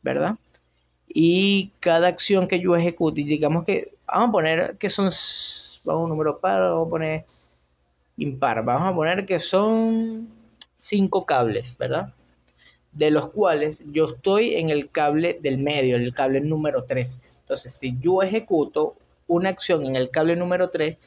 ¿verdad? 0.02 0.38
Y 1.08 1.72
cada 1.80 2.08
acción 2.08 2.48
que 2.48 2.60
yo 2.60 2.76
ejecute, 2.76 3.24
digamos 3.24 3.64
que, 3.64 3.94
vamos 4.08 4.30
a 4.30 4.32
poner 4.32 4.78
que 4.78 4.90
son, 4.90 5.06
vamos 5.84 6.02
a 6.02 6.04
un 6.06 6.10
número 6.10 6.40
par, 6.40 6.62
vamos 6.62 6.88
a 6.88 6.90
poner 6.90 7.26
impar, 8.20 8.64
vamos 8.64 8.92
a 8.92 8.96
poner 8.96 9.26
que 9.26 9.40
son 9.40 10.30
cinco 10.76 11.26
cables, 11.26 11.76
¿verdad? 11.78 12.14
de 12.92 13.12
los 13.12 13.30
cuales 13.30 13.84
yo 13.92 14.06
estoy 14.06 14.56
en 14.56 14.70
el 14.70 14.90
cable 14.90 15.40
del 15.42 15.60
medio, 15.60 15.96
el 15.96 16.14
cable 16.14 16.42
número 16.42 16.84
3. 16.84 17.20
Entonces, 17.42 17.72
si 17.72 17.98
yo 18.00 18.22
ejecuto 18.22 18.96
una 19.28 19.50
acción 19.50 19.86
en 19.86 19.96
el 19.96 20.10
cable 20.10 20.36
número 20.36 20.70
3, 20.70 20.98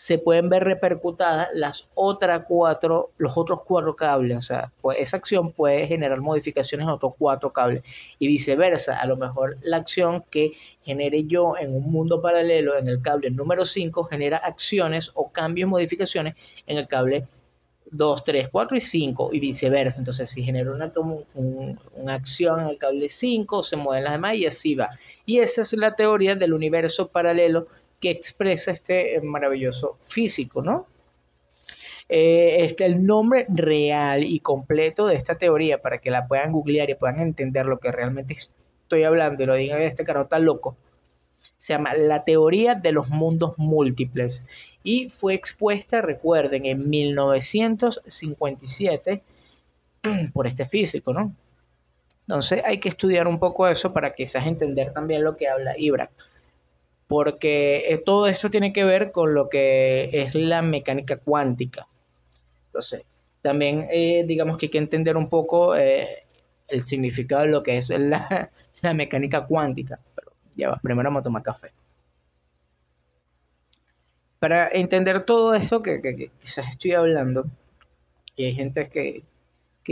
se 0.00 0.16
pueden 0.16 0.48
ver 0.48 0.64
repercutadas 0.64 1.48
las 1.52 1.90
otras 1.94 2.46
cuatro, 2.48 3.10
los 3.18 3.36
otros 3.36 3.60
cuatro 3.66 3.94
cables. 3.94 4.38
O 4.38 4.40
sea, 4.40 4.72
pues 4.80 4.96
esa 4.98 5.18
acción 5.18 5.52
puede 5.52 5.86
generar 5.86 6.22
modificaciones 6.22 6.86
en 6.86 6.90
otros 6.90 7.12
cuatro 7.18 7.52
cables. 7.52 7.82
Y 8.18 8.26
viceversa, 8.26 8.98
a 8.98 9.04
lo 9.04 9.18
mejor 9.18 9.58
la 9.60 9.76
acción 9.76 10.24
que 10.30 10.52
genere 10.82 11.24
yo 11.24 11.54
en 11.58 11.74
un 11.74 11.92
mundo 11.92 12.22
paralelo 12.22 12.78
en 12.78 12.88
el 12.88 13.02
cable 13.02 13.30
número 13.30 13.66
5 13.66 14.04
genera 14.04 14.38
acciones 14.38 15.10
o 15.12 15.30
cambios, 15.30 15.68
modificaciones 15.68 16.34
en 16.66 16.78
el 16.78 16.88
cable 16.88 17.28
2, 17.90 18.24
3, 18.24 18.48
4 18.48 18.76
y 18.78 18.80
5 18.80 19.30
y 19.34 19.40
viceversa. 19.40 20.00
Entonces, 20.00 20.30
si 20.30 20.42
genera 20.42 20.72
una, 20.72 20.90
una 21.34 22.14
acción 22.14 22.60
en 22.60 22.68
el 22.68 22.78
cable 22.78 23.10
5, 23.10 23.62
se 23.62 23.76
mueven 23.76 24.04
las 24.04 24.14
demás 24.14 24.36
y 24.36 24.46
así 24.46 24.74
va. 24.74 24.88
Y 25.26 25.40
esa 25.40 25.60
es 25.60 25.74
la 25.74 25.94
teoría 25.94 26.36
del 26.36 26.54
universo 26.54 27.08
paralelo 27.08 27.66
que 28.00 28.10
expresa 28.10 28.72
este 28.72 29.16
eh, 29.16 29.20
maravilloso 29.20 29.98
físico, 30.02 30.62
¿no? 30.62 30.86
Eh, 32.08 32.64
este, 32.64 32.86
el 32.86 33.06
nombre 33.06 33.46
real 33.48 34.24
y 34.24 34.40
completo 34.40 35.06
de 35.06 35.14
esta 35.14 35.38
teoría, 35.38 35.80
para 35.80 35.98
que 35.98 36.10
la 36.10 36.26
puedan 36.26 36.50
googlear 36.50 36.90
y 36.90 36.96
puedan 36.96 37.20
entender 37.20 37.66
lo 37.66 37.78
que 37.78 37.92
realmente 37.92 38.34
estoy 38.34 39.04
hablando 39.04 39.40
y 39.42 39.46
lo 39.46 39.54
digan, 39.54 39.80
este 39.80 40.02
caro 40.02 40.22
está 40.22 40.40
loco, 40.40 40.76
se 41.56 41.74
llama 41.74 41.94
La 41.94 42.24
teoría 42.24 42.74
de 42.74 42.90
los 42.90 43.10
mundos 43.10 43.54
múltiples 43.58 44.44
y 44.82 45.08
fue 45.08 45.34
expuesta, 45.34 46.00
recuerden, 46.00 46.66
en 46.66 46.90
1957 46.90 49.22
por 50.32 50.48
este 50.48 50.66
físico, 50.66 51.12
¿no? 51.12 51.32
Entonces 52.22 52.62
hay 52.64 52.80
que 52.80 52.88
estudiar 52.88 53.28
un 53.28 53.38
poco 53.38 53.68
eso 53.68 53.92
para 53.92 54.14
quizás 54.14 54.46
entender 54.46 54.92
también 54.92 55.22
lo 55.22 55.36
que 55.36 55.46
habla 55.48 55.74
Ibra, 55.76 56.10
porque 57.10 57.86
eh, 57.88 57.98
todo 57.98 58.28
esto 58.28 58.50
tiene 58.50 58.72
que 58.72 58.84
ver 58.84 59.10
con 59.10 59.34
lo 59.34 59.48
que 59.48 60.10
es 60.12 60.36
la 60.36 60.62
mecánica 60.62 61.16
cuántica. 61.16 61.88
Entonces, 62.66 63.02
también 63.42 63.88
eh, 63.90 64.22
digamos 64.24 64.56
que 64.56 64.66
hay 64.66 64.70
que 64.70 64.78
entender 64.78 65.16
un 65.16 65.28
poco 65.28 65.74
eh, 65.74 66.24
el 66.68 66.82
significado 66.82 67.42
de 67.42 67.48
lo 67.48 67.64
que 67.64 67.78
es 67.78 67.90
la, 67.90 68.52
mecánica 68.94 69.44
cuántica. 69.44 69.98
Pero 70.14 70.30
ya 70.54 70.68
va, 70.68 70.76
primero 70.76 71.08
vamos 71.08 71.22
a 71.22 71.24
tomar 71.24 71.42
café 71.42 71.72
para 74.38 74.68
entender 74.68 75.24
todo 75.24 75.54
esto 75.54 75.82
que, 75.82 76.30
quizás 76.40 76.70
estoy 76.70 76.92
hablando, 76.92 77.44
y 78.36 78.44
hay 78.44 78.54
gente 78.54 78.88
que, 78.88 79.24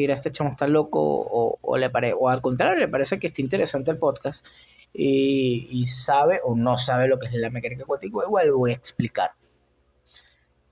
que 0.07 0.13
este 0.13 0.31
chamo 0.31 0.51
está 0.51 0.67
loco, 0.67 1.01
o, 1.01 1.77
le 1.77 1.91
pare, 1.91 2.15
o 2.19 2.29
al 2.29 2.41
contrario, 2.41 2.79
le 2.79 2.89
parece 2.89 3.19
que 3.19 3.29
está 3.29 3.41
interesante 3.41 3.91
el 3.91 3.99
podcast, 3.99 4.47
y, 4.93 5.85
sabe 5.87 6.41
o 6.45 6.55
no 6.55 6.79
sabe 6.79 7.09
lo 7.09 7.19
que 7.19 7.27
es 7.27 7.35
la 7.35 7.51
mecánica 7.51 7.85
cuántica, 7.85 8.25
igual 8.25 8.53
voy 8.53 8.71
a 8.71 8.75
explicar. 8.75 9.33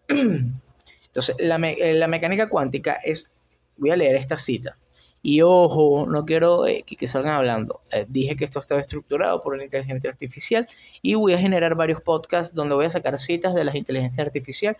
Entonces, 0.09 1.37
la, 1.39 1.57
eh, 1.57 1.95
la 1.95 2.09
mecánica 2.09 2.49
cuántica 2.49 2.95
es, 3.05 3.31
voy 3.77 3.91
a 3.91 3.97
leer 3.97 4.17
esta 4.17 4.37
cita. 4.37 4.77
Y 5.23 5.43
ojo, 5.43 6.07
no 6.07 6.25
quiero 6.25 6.67
eh, 6.69 6.85
que, 6.87 7.07
salgan 7.09 7.35
hablando. 7.35 7.81
Eh, 7.91 8.07
dije 8.09 8.37
que 8.37 8.45
esto 8.45 8.61
estaba 8.61 8.81
estructurado 8.81 9.43
por 9.43 9.55
una 9.55 9.65
inteligencia 9.65 10.09
artificial 10.09 10.69
y 11.03 11.15
voy 11.15 11.33
a 11.33 11.39
generar 11.39 11.75
varios 11.75 12.01
podcasts 12.01 12.55
donde 12.55 12.77
voy 12.77 12.87
a 12.87 12.91
sacar 12.91 13.19
citas 13.19 13.53
de 13.55 13.65
la 13.65 13.77
inteligencia 13.77 14.23
artificial 14.23 14.77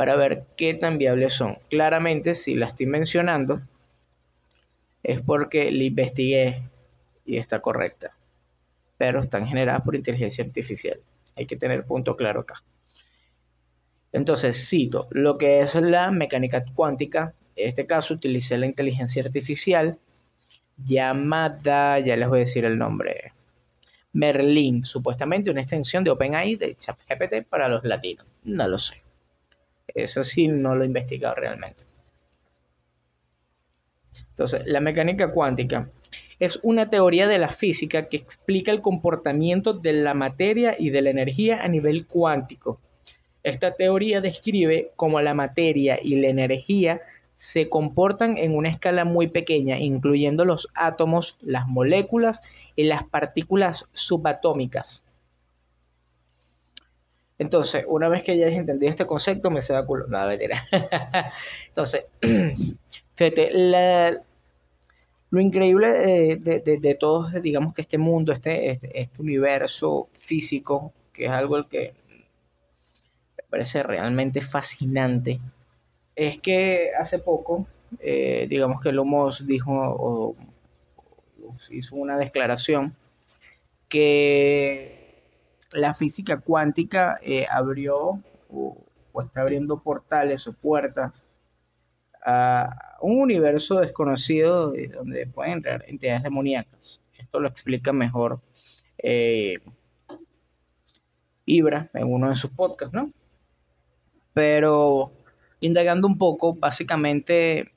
para 0.00 0.16
ver 0.16 0.46
qué 0.56 0.72
tan 0.72 0.96
viables 0.96 1.34
son. 1.34 1.58
Claramente, 1.68 2.32
si 2.32 2.54
la 2.54 2.68
estoy 2.68 2.86
mencionando, 2.86 3.60
es 5.02 5.20
porque 5.20 5.70
la 5.70 5.84
investigué 5.84 6.62
y 7.26 7.36
está 7.36 7.60
correcta. 7.60 8.16
Pero 8.96 9.20
están 9.20 9.46
generadas 9.46 9.82
por 9.82 9.94
inteligencia 9.94 10.42
artificial. 10.42 10.98
Hay 11.36 11.44
que 11.44 11.56
tener 11.56 11.84
punto 11.84 12.16
claro 12.16 12.40
acá. 12.40 12.62
Entonces, 14.10 14.56
cito 14.70 15.06
lo 15.10 15.36
que 15.36 15.60
es 15.60 15.74
la 15.74 16.10
mecánica 16.10 16.64
cuántica 16.74 17.34
en 17.54 17.68
este 17.68 17.84
caso 17.84 18.14
utilicé 18.14 18.56
la 18.56 18.64
inteligencia 18.64 19.22
artificial 19.22 19.98
llamada, 20.78 21.98
ya 21.98 22.16
les 22.16 22.26
voy 22.26 22.38
a 22.38 22.46
decir 22.46 22.64
el 22.64 22.78
nombre, 22.78 23.34
Merlin, 24.14 24.82
supuestamente 24.82 25.50
una 25.50 25.60
extensión 25.60 26.04
de 26.04 26.10
OpenAI 26.10 26.56
de 26.56 26.74
ChatGPT 26.74 27.46
para 27.50 27.68
los 27.68 27.84
latinos. 27.84 28.24
No 28.44 28.66
lo 28.66 28.78
sé. 28.78 29.09
Eso 29.94 30.22
sí, 30.22 30.48
no 30.48 30.74
lo 30.74 30.84
he 30.84 30.86
investigado 30.86 31.34
realmente. 31.34 31.82
Entonces, 34.30 34.62
la 34.66 34.80
mecánica 34.80 35.32
cuántica 35.32 35.90
es 36.38 36.58
una 36.62 36.88
teoría 36.88 37.28
de 37.28 37.38
la 37.38 37.50
física 37.50 38.08
que 38.08 38.16
explica 38.16 38.72
el 38.72 38.80
comportamiento 38.80 39.74
de 39.74 39.92
la 39.92 40.14
materia 40.14 40.74
y 40.78 40.90
de 40.90 41.02
la 41.02 41.10
energía 41.10 41.62
a 41.62 41.68
nivel 41.68 42.06
cuántico. 42.06 42.80
Esta 43.42 43.74
teoría 43.74 44.20
describe 44.20 44.92
cómo 44.96 45.20
la 45.20 45.34
materia 45.34 45.98
y 46.02 46.16
la 46.16 46.28
energía 46.28 47.00
se 47.34 47.68
comportan 47.70 48.36
en 48.36 48.54
una 48.54 48.68
escala 48.68 49.04
muy 49.04 49.28
pequeña, 49.28 49.78
incluyendo 49.78 50.44
los 50.44 50.68
átomos, 50.74 51.38
las 51.40 51.66
moléculas 51.66 52.42
y 52.76 52.84
las 52.84 53.04
partículas 53.04 53.88
subatómicas. 53.92 55.02
Entonces, 57.40 57.86
una 57.88 58.10
vez 58.10 58.22
que 58.22 58.36
ya 58.36 58.48
hayas 58.48 58.58
entendido 58.58 58.90
este 58.90 59.06
concepto, 59.06 59.50
me 59.50 59.62
se 59.62 59.72
da 59.72 59.86
culo. 59.86 60.06
No, 60.08 60.26
mentira. 60.26 60.62
Entonces, 61.68 62.04
fíjate, 63.14 63.50
lo 65.30 65.40
increíble 65.40 65.90
de, 66.36 66.60
de, 66.60 66.94
todo, 66.96 67.30
digamos 67.40 67.72
que 67.72 67.80
este 67.80 67.96
mundo, 67.96 68.34
este, 68.34 68.70
este, 68.70 69.00
este, 69.00 69.22
universo 69.22 70.10
físico, 70.12 70.92
que 71.14 71.24
es 71.24 71.30
algo 71.30 71.66
que 71.66 71.94
me 73.38 73.44
parece 73.48 73.82
realmente 73.84 74.42
fascinante, 74.42 75.40
es 76.14 76.40
que 76.40 76.90
hace 76.98 77.20
poco, 77.20 77.66
eh, 78.00 78.48
digamos 78.50 78.82
que 78.82 78.92
Lomos 78.92 79.46
dijo 79.46 79.72
o, 79.72 80.36
hizo 81.70 81.96
una 81.96 82.18
declaración 82.18 82.94
que 83.88 84.99
la 85.72 85.94
física 85.94 86.38
cuántica 86.40 87.18
eh, 87.22 87.46
abrió 87.50 88.22
o 88.48 89.22
está 89.22 89.42
abriendo 89.42 89.82
portales 89.82 90.46
o 90.46 90.52
puertas 90.52 91.26
a 92.24 92.96
un 93.00 93.20
universo 93.20 93.80
desconocido 93.80 94.72
donde 94.94 95.26
pueden 95.26 95.54
entrar 95.54 95.84
entidades 95.86 96.22
demoníacas. 96.22 97.00
Esto 97.18 97.40
lo 97.40 97.48
explica 97.48 97.92
mejor 97.92 98.40
eh, 98.98 99.58
Ibra 101.46 101.90
en 101.94 102.12
uno 102.12 102.28
de 102.28 102.36
sus 102.36 102.50
podcasts, 102.50 102.94
¿no? 102.94 103.10
Pero 104.34 105.12
indagando 105.60 106.06
un 106.06 106.18
poco, 106.18 106.54
básicamente 106.54 107.72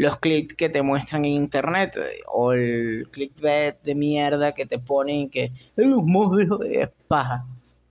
los 0.00 0.16
clics 0.16 0.54
que 0.54 0.70
te 0.70 0.80
muestran 0.80 1.26
en 1.26 1.32
internet 1.32 1.94
o 2.26 2.54
el 2.54 3.06
clickbait 3.10 3.82
de 3.82 3.94
mierda 3.94 4.52
que 4.52 4.64
te 4.64 4.78
ponen 4.78 5.28
que 5.28 5.52
los 5.76 6.02
monstruos 6.02 6.62
es 6.64 6.88
paja. 7.06 7.44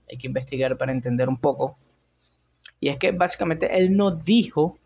Hay 0.09 0.17
que 0.17 0.25
investigar 0.25 0.75
para 0.75 0.91
entender 0.91 1.29
un 1.29 1.37
poco. 1.37 1.77
Y 2.79 2.89
es 2.89 2.97
que 2.97 3.11
básicamente 3.11 3.77
él 3.77 3.95
no 3.95 4.09
dijo 4.09 4.79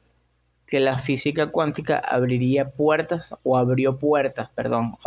que 0.68 0.82
la 0.82 0.98
física 0.98 1.50
cuántica 1.50 1.98
abriría 1.98 2.72
puertas 2.72 3.34
o 3.44 3.58
abrió 3.58 3.98
puertas, 3.98 4.50
perdón. 4.50 4.98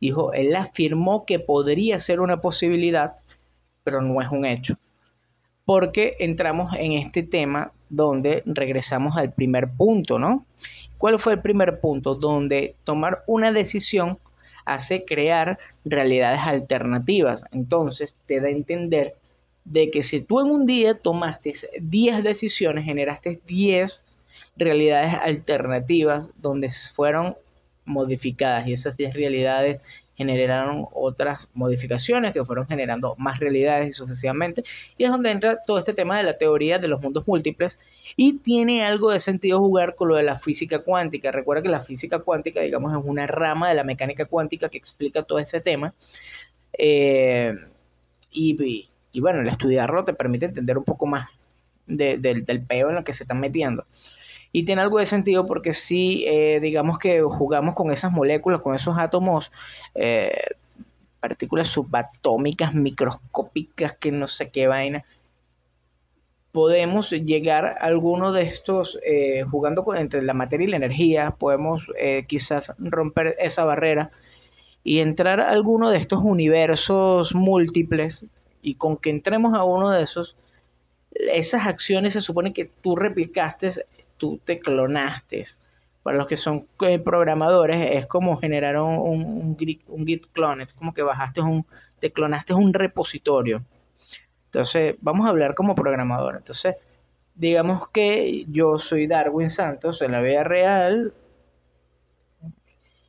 Dijo, 0.00 0.32
él 0.32 0.56
afirmó 0.56 1.26
que 1.26 1.40
podría 1.40 1.98
ser 1.98 2.20
una 2.20 2.40
posibilidad, 2.40 3.16
pero 3.82 4.00
no 4.00 4.22
es 4.22 4.30
un 4.30 4.46
hecho. 4.46 4.78
Porque 5.66 6.16
entramos 6.20 6.72
en 6.78 6.92
este 6.92 7.22
tema 7.22 7.70
donde 7.94 8.42
regresamos 8.46 9.16
al 9.16 9.32
primer 9.32 9.68
punto, 9.68 10.18
¿no? 10.18 10.46
¿Cuál 10.98 11.18
fue 11.18 11.34
el 11.34 11.40
primer 11.40 11.80
punto? 11.80 12.14
Donde 12.14 12.76
tomar 12.84 13.24
una 13.26 13.52
decisión 13.52 14.18
hace 14.64 15.04
crear 15.04 15.58
realidades 15.84 16.40
alternativas. 16.40 17.44
Entonces 17.52 18.16
te 18.26 18.40
da 18.40 18.48
a 18.48 18.50
entender 18.50 19.14
de 19.64 19.90
que 19.90 20.02
si 20.02 20.20
tú 20.20 20.40
en 20.40 20.50
un 20.50 20.66
día 20.66 20.94
tomaste 20.94 21.52
10 21.80 22.22
decisiones, 22.22 22.84
generaste 22.84 23.40
10 23.46 24.02
realidades 24.56 25.14
alternativas 25.22 26.30
donde 26.36 26.70
fueron 26.70 27.36
modificadas 27.84 28.66
y 28.66 28.72
esas 28.72 28.96
10 28.96 29.14
realidades 29.14 29.82
generaron 30.16 30.86
otras 30.92 31.48
modificaciones 31.54 32.32
que 32.32 32.44
fueron 32.44 32.66
generando 32.66 33.14
más 33.18 33.40
realidades 33.40 33.88
y 33.88 33.92
sucesivamente. 33.92 34.64
Y 34.96 35.04
es 35.04 35.10
donde 35.10 35.30
entra 35.30 35.60
todo 35.60 35.78
este 35.78 35.92
tema 35.92 36.16
de 36.16 36.22
la 36.22 36.38
teoría 36.38 36.78
de 36.78 36.88
los 36.88 37.00
mundos 37.00 37.26
múltiples 37.26 37.78
y 38.16 38.34
tiene 38.34 38.84
algo 38.84 39.10
de 39.10 39.20
sentido 39.20 39.58
jugar 39.58 39.94
con 39.94 40.08
lo 40.08 40.16
de 40.16 40.22
la 40.22 40.38
física 40.38 40.80
cuántica. 40.80 41.32
Recuerda 41.32 41.62
que 41.62 41.68
la 41.68 41.80
física 41.80 42.20
cuántica, 42.20 42.60
digamos, 42.60 42.92
es 42.92 42.98
una 43.04 43.26
rama 43.26 43.68
de 43.68 43.74
la 43.74 43.84
mecánica 43.84 44.24
cuántica 44.26 44.68
que 44.68 44.78
explica 44.78 45.22
todo 45.22 45.38
ese 45.38 45.60
tema. 45.60 45.94
Eh, 46.78 47.54
y, 48.30 49.20
bueno, 49.20 49.40
el 49.40 49.48
estudiarlo 49.48 50.04
te 50.04 50.12
permite 50.12 50.46
entender 50.46 50.76
un 50.76 50.84
poco 50.84 51.06
más 51.06 51.28
del 51.86 52.64
peo 52.66 52.88
en 52.88 52.94
lo 52.96 53.04
que 53.04 53.12
se 53.12 53.24
están 53.24 53.40
metiendo. 53.40 53.86
Y 54.56 54.62
tiene 54.62 54.82
algo 54.82 55.00
de 55.00 55.06
sentido 55.06 55.46
porque 55.46 55.72
si, 55.72 56.24
eh, 56.28 56.60
digamos 56.60 57.00
que 57.00 57.20
jugamos 57.22 57.74
con 57.74 57.90
esas 57.90 58.12
moléculas, 58.12 58.60
con 58.60 58.72
esos 58.76 58.96
átomos, 58.96 59.50
eh, 59.96 60.44
partículas 61.18 61.66
subatómicas, 61.66 62.72
microscópicas, 62.72 63.96
que 63.96 64.12
no 64.12 64.28
sé 64.28 64.50
qué 64.50 64.68
vaina, 64.68 65.04
podemos 66.52 67.10
llegar 67.10 67.64
a 67.66 67.86
alguno 67.86 68.30
de 68.30 68.42
estos, 68.42 68.96
eh, 69.04 69.42
jugando 69.42 69.84
entre 69.96 70.22
la 70.22 70.34
materia 70.34 70.68
y 70.68 70.70
la 70.70 70.76
energía, 70.76 71.32
podemos 71.32 71.90
quizás 72.28 72.72
romper 72.78 73.34
esa 73.40 73.64
barrera 73.64 74.12
y 74.84 75.00
entrar 75.00 75.40
a 75.40 75.50
alguno 75.50 75.90
de 75.90 75.98
estos 75.98 76.20
universos 76.22 77.34
múltiples 77.34 78.26
y 78.62 78.76
con 78.76 78.98
que 78.98 79.10
entremos 79.10 79.52
a 79.54 79.64
uno 79.64 79.90
de 79.90 80.04
esos, 80.04 80.36
esas 81.10 81.66
acciones 81.66 82.12
se 82.12 82.20
supone 82.20 82.52
que 82.52 82.66
tú 82.66 82.94
replicaste 82.94 83.72
tú 84.16 84.40
te 84.44 84.58
clonaste. 84.58 85.44
Para 86.02 86.18
los 86.18 86.26
que 86.26 86.36
son 86.36 86.66
eh, 86.82 86.98
programadores, 86.98 87.92
es 87.92 88.06
como 88.06 88.36
generar 88.36 88.76
un, 88.78 89.56
un, 89.88 90.06
git 90.06 90.26
clone, 90.32 90.64
es 90.64 90.74
como 90.74 90.92
que 90.92 91.02
bajaste 91.02 91.40
un, 91.40 91.66
te 91.98 92.12
clonaste 92.12 92.52
un 92.52 92.74
repositorio. 92.74 93.64
Entonces, 94.46 94.96
vamos 95.00 95.26
a 95.26 95.30
hablar 95.30 95.54
como 95.54 95.74
programador. 95.74 96.36
Entonces, 96.36 96.76
digamos 97.34 97.88
que 97.88 98.44
yo 98.48 98.78
soy 98.78 99.06
Darwin 99.06 99.50
Santos 99.50 100.02
en 100.02 100.12
la 100.12 100.20
vida 100.20 100.44
real 100.44 101.12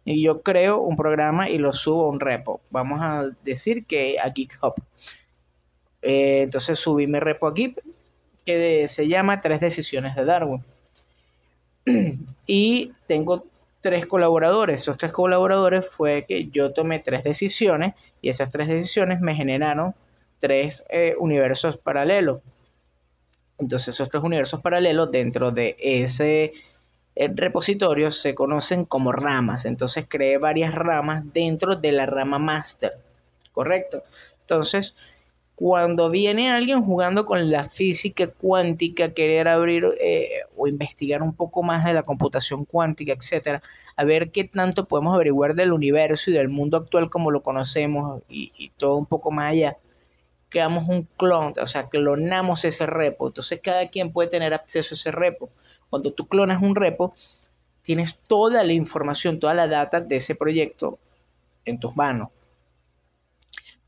y 0.06 0.24
yo 0.24 0.42
creo 0.42 0.80
un 0.80 0.96
programa 0.96 1.50
y 1.50 1.58
lo 1.58 1.74
subo 1.74 2.06
a 2.06 2.10
un 2.10 2.20
repo. 2.20 2.62
Vamos 2.70 3.02
a 3.02 3.30
decir 3.44 3.86
que 3.86 4.18
a 4.20 4.32
GitHub. 4.32 4.76
Eh, 6.02 6.44
entonces 6.44 6.78
subí 6.78 7.08
mi 7.08 7.20
repo 7.20 7.48
aquí 7.48 7.76
que 8.46 8.88
se 8.88 9.08
llama 9.08 9.42
Tres 9.42 9.60
decisiones 9.60 10.16
de 10.16 10.24
Darwin. 10.24 10.64
y 12.48 12.92
tengo 13.08 13.46
tres 13.82 14.08
colaboradores. 14.08 14.82
Esos 14.82 14.98
tres 14.98 15.12
colaboradores 15.12 15.88
fue 15.90 16.26
que 16.28 16.50
yo 16.50 16.74
tomé 16.74 17.00
tres 17.00 17.24
decisiones 17.24 17.94
y 18.22 18.30
esas 18.30 18.50
tres 18.50 18.68
decisiones 18.68 19.22
me 19.22 19.36
generaron 19.36 19.94
tres 20.40 20.84
eh, 20.90 21.16
universos 21.20 21.78
paralelos. 21.78 22.42
Entonces 23.60 23.90
esos 23.90 24.10
tres 24.10 24.24
universos 24.24 24.62
paralelos 24.62 25.12
dentro 25.12 25.52
de 25.52 25.76
ese 25.80 26.54
eh, 27.16 27.32
repositorio 27.34 28.12
se 28.12 28.34
conocen 28.36 28.86
como 28.86 29.12
ramas. 29.12 29.66
Entonces 29.66 30.06
creé 30.10 30.38
varias 30.38 30.74
ramas 30.74 31.24
dentro 31.34 31.76
de 31.76 31.92
la 31.92 32.06
rama 32.06 32.40
master. 32.40 32.94
¿Correcto? 33.52 34.04
Entonces 34.42 34.96
cuando 35.56 36.10
viene 36.10 36.52
alguien 36.52 36.84
jugando 36.84 37.26
con 37.26 37.50
la 37.50 37.64
física 37.70 38.28
cuántica, 38.28 39.14
querer 39.14 39.48
abrir 39.48 39.86
eh, 40.02 40.42
o 40.58 40.68
investigar 40.68 41.24
un 41.24 41.34
poco 41.34 41.64
más 41.64 41.86
de 41.86 41.94
la 41.94 42.04
computación 42.04 42.66
cuántica, 42.66 43.14
etcétera, 43.14 43.62
a 43.96 44.04
ver 44.04 44.32
qué 44.32 44.44
tanto 44.44 44.86
podemos 44.86 45.16
averiguar 45.16 45.56
del 45.56 45.72
universo 45.72 46.30
y 46.30 46.34
del 46.34 46.50
mundo 46.50 46.76
actual 46.78 47.10
como 47.10 47.32
lo 47.32 47.42
conocemos 47.42 48.22
y, 48.28 48.72
todo 48.78 48.96
un 48.96 49.06
poco 49.06 49.32
más 49.32 49.54
allá, 49.54 49.78
creamos 50.50 50.90
un 50.90 51.08
clon, 51.18 51.54
o 51.62 51.66
sea, 51.66 51.88
clonamos 51.88 52.66
ese 52.66 52.86
repo. 52.86 53.28
Entonces 53.28 53.62
cada 53.64 53.88
quien 53.88 54.12
puede 54.12 54.30
tener 54.30 54.54
acceso 54.54 54.94
a 54.94 54.98
ese 54.98 55.12
repo. 55.12 55.50
Cuando 55.90 56.12
tú 56.12 56.28
clonas 56.28 56.62
un 56.62 56.76
repo, 56.76 57.14
tienes 57.82 58.18
toda 58.28 58.64
la 58.64 58.74
información, 58.74 59.40
toda 59.40 59.54
la 59.54 59.68
data 59.68 60.02
de 60.02 60.18
ese 60.18 60.36
proyecto 60.36 61.00
en 61.64 61.80
tus 61.80 61.96
manos 61.96 62.30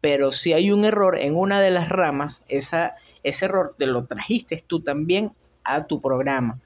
pero 0.08 0.32
si 0.32 0.54
hay 0.54 0.72
un 0.72 0.86
error 0.86 1.17
en 1.17 1.36
una 1.36 1.60
de 1.60 1.70
las 1.70 1.89
ramas, 1.89 2.41
esa, 2.48 2.96
ese 3.24 3.43
error 3.43 3.76
te 3.78 3.88
lo 3.88 4.06
trajiste 4.06 4.63
tú 4.65 4.80
también 4.80 5.34
a 5.65 5.86
tu 5.86 6.00
programa. 6.00 6.62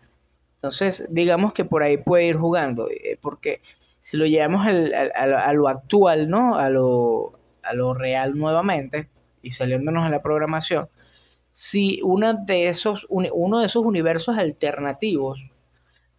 Entonces, 0.57 1.07
digamos 1.09 1.51
que 1.51 1.65
por 1.65 1.81
ahí 1.81 1.97
puede 1.97 2.27
ir 2.27 2.37
jugando, 2.37 2.87
eh, 2.91 3.17
porque 3.19 3.63
si 3.99 4.15
lo 4.17 4.27
llevamos 4.27 4.67
a 4.67 5.53
lo 5.53 5.67
actual, 5.67 6.29
¿no? 6.29 6.53
A 6.53 6.69
lo, 6.69 7.33
a 7.63 7.73
lo 7.73 7.95
real 7.95 8.37
nuevamente, 8.37 9.09
y 9.41 9.49
saliéndonos 9.49 10.05
a 10.05 10.11
la 10.11 10.21
programación, 10.21 10.87
si 11.51 11.99
una 12.03 12.33
de 12.33 12.67
esos, 12.67 13.07
uno 13.09 13.59
de 13.59 13.65
esos 13.65 13.83
universos 13.83 14.37
alternativos 14.37 15.49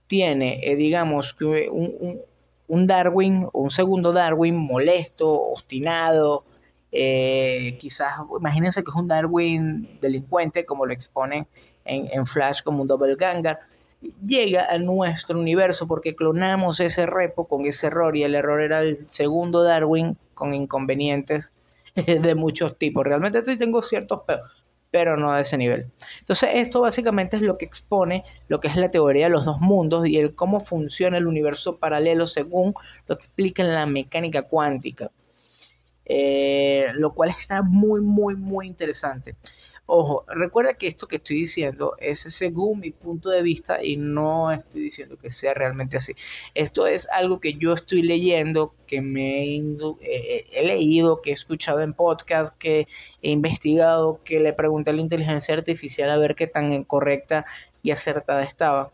tiene, 0.08 0.58
eh, 0.64 0.74
digamos, 0.74 1.36
un, 1.40 1.56
un, 1.70 2.20
un 2.66 2.86
Darwin, 2.88 3.46
un 3.52 3.70
segundo 3.70 4.12
Darwin 4.12 4.56
molesto, 4.56 5.30
obstinado, 5.30 6.46
eh, 6.92 7.78
quizás, 7.80 8.20
imagínense 8.38 8.84
que 8.84 8.90
es 8.90 8.96
un 8.96 9.06
Darwin 9.06 9.98
delincuente, 10.00 10.66
como 10.66 10.84
lo 10.84 10.92
exponen 10.92 11.46
en, 11.84 12.26
Flash 12.26 12.62
como 12.62 12.82
un 12.82 12.86
doppelganger. 12.86 13.58
llega 14.24 14.66
a 14.66 14.78
nuestro 14.78 15.38
universo 15.40 15.86
porque 15.88 16.14
clonamos 16.14 16.80
ese 16.80 17.06
repo 17.06 17.48
con 17.48 17.64
ese 17.64 17.86
error 17.88 18.16
y 18.16 18.24
el 18.24 18.34
error 18.34 18.60
era 18.60 18.80
el 18.80 19.08
segundo 19.08 19.62
Darwin 19.64 20.16
con 20.34 20.54
inconvenientes 20.54 21.52
de 21.94 22.34
muchos 22.34 22.78
tipos. 22.78 23.04
Realmente 23.04 23.44
sí 23.44 23.56
tengo 23.56 23.80
ciertos 23.82 24.20
pero 24.90 25.16
no 25.16 25.32
de 25.32 25.40
ese 25.40 25.56
nivel. 25.56 25.86
Entonces 26.20 26.50
esto 26.52 26.82
básicamente 26.82 27.36
es 27.36 27.42
lo 27.42 27.56
que 27.56 27.64
expone 27.64 28.24
lo 28.48 28.60
que 28.60 28.68
es 28.68 28.76
la 28.76 28.90
teoría 28.90 29.24
de 29.24 29.30
los 29.30 29.46
dos 29.46 29.58
mundos 29.58 30.06
y 30.06 30.18
el 30.18 30.34
cómo 30.34 30.60
funciona 30.60 31.16
el 31.16 31.26
universo 31.26 31.78
paralelo 31.78 32.26
según 32.26 32.74
lo 33.08 33.14
explica 33.14 33.64
la 33.64 33.86
mecánica 33.86 34.42
cuántica. 34.42 35.10
Eh, 36.04 36.86
lo 36.94 37.14
cual 37.14 37.30
está 37.30 37.62
muy, 37.62 38.00
muy, 38.00 38.34
muy 38.36 38.66
interesante. 38.66 39.36
Ojo, 39.86 40.24
recuerda 40.28 40.74
que 40.74 40.86
esto 40.86 41.06
que 41.06 41.16
estoy 41.16 41.38
diciendo 41.38 41.96
es 41.98 42.20
según 42.20 42.80
mi 42.80 42.92
punto 42.92 43.30
de 43.30 43.42
vista 43.42 43.84
y 43.84 43.96
no 43.96 44.50
estoy 44.52 44.82
diciendo 44.82 45.16
que 45.20 45.30
sea 45.30 45.54
realmente 45.54 45.96
así. 45.96 46.14
Esto 46.54 46.86
es 46.86 47.08
algo 47.10 47.40
que 47.40 47.54
yo 47.54 47.72
estoy 47.72 48.02
leyendo, 48.02 48.74
que 48.86 49.00
me 49.02 49.44
he, 49.44 50.46
he 50.52 50.64
leído, 50.64 51.20
que 51.20 51.30
he 51.30 51.32
escuchado 51.32 51.80
en 51.80 51.94
podcast, 51.94 52.56
que 52.56 52.86
he 53.22 53.30
investigado, 53.30 54.20
que 54.24 54.40
le 54.40 54.52
pregunté 54.52 54.90
a 54.90 54.94
la 54.94 55.02
inteligencia 55.02 55.54
artificial 55.54 56.10
a 56.10 56.16
ver 56.16 56.36
qué 56.36 56.46
tan 56.46 56.84
correcta 56.84 57.44
y 57.82 57.90
acertada 57.90 58.44
estaba. 58.44 58.92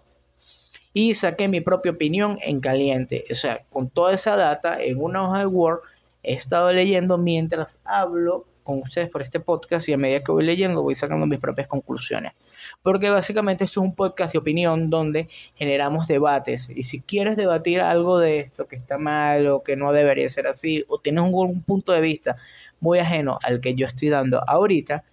Y 0.95 1.15
saqué 1.15 1.49
mi 1.49 1.61
propia 1.61 1.93
opinión 1.93 2.39
en 2.43 2.61
caliente. 2.61 3.25
O 3.31 3.35
sea, 3.35 3.65
con 3.71 3.91
toda 3.91 4.15
esa 4.15 4.37
data 4.37 4.83
en 4.83 5.01
una 5.01 5.29
hoja 5.29 5.39
de 5.41 5.47
Word 5.47 5.81
he 6.29 6.35
estado 6.35 6.71
leyendo 6.71 7.17
mientras 7.17 7.81
hablo 7.85 8.45
con 8.63 8.83
ustedes 8.83 9.09
por 9.09 9.23
este 9.23 9.41
podcast 9.41 9.89
y 9.89 9.95
a 9.95 9.97
medida 9.97 10.23
que 10.23 10.31
voy 10.31 10.45
leyendo 10.45 10.83
voy 10.83 10.95
sacando 10.95 11.25
mis 11.25 11.41
propias 11.41 11.69
conclusiones. 11.69 12.35
Porque 12.83 13.09
básicamente 13.09 13.65
esto 13.65 13.81
es 13.81 13.87
un 13.87 13.95
podcast 13.95 14.33
de 14.33 14.39
opinión 14.39 14.91
donde 14.91 15.31
generamos 15.55 16.07
debates 16.07 16.69
y 16.69 16.83
si 16.83 17.01
quieres 17.01 17.39
debatir 17.39 17.81
algo 17.81 18.19
de 18.19 18.41
esto 18.41 18.69
que 18.69 18.77
está 18.77 18.99
mal 18.99 19.47
o 19.47 19.63
que 19.63 19.75
no 19.75 19.91
debería 19.93 20.29
ser 20.29 20.47
así 20.47 20.85
o 20.89 20.99
tienes 20.99 21.25
un, 21.25 21.63
punto 21.63 21.93
de 21.93 22.03
vista 22.03 22.37
muy 22.79 22.99
ajeno 22.99 23.39
al 23.43 23.63
que 23.63 23.75
yo 23.75 23.87
estoy 23.87 24.11
dando 24.11 24.43
ahorita, 24.47 25.05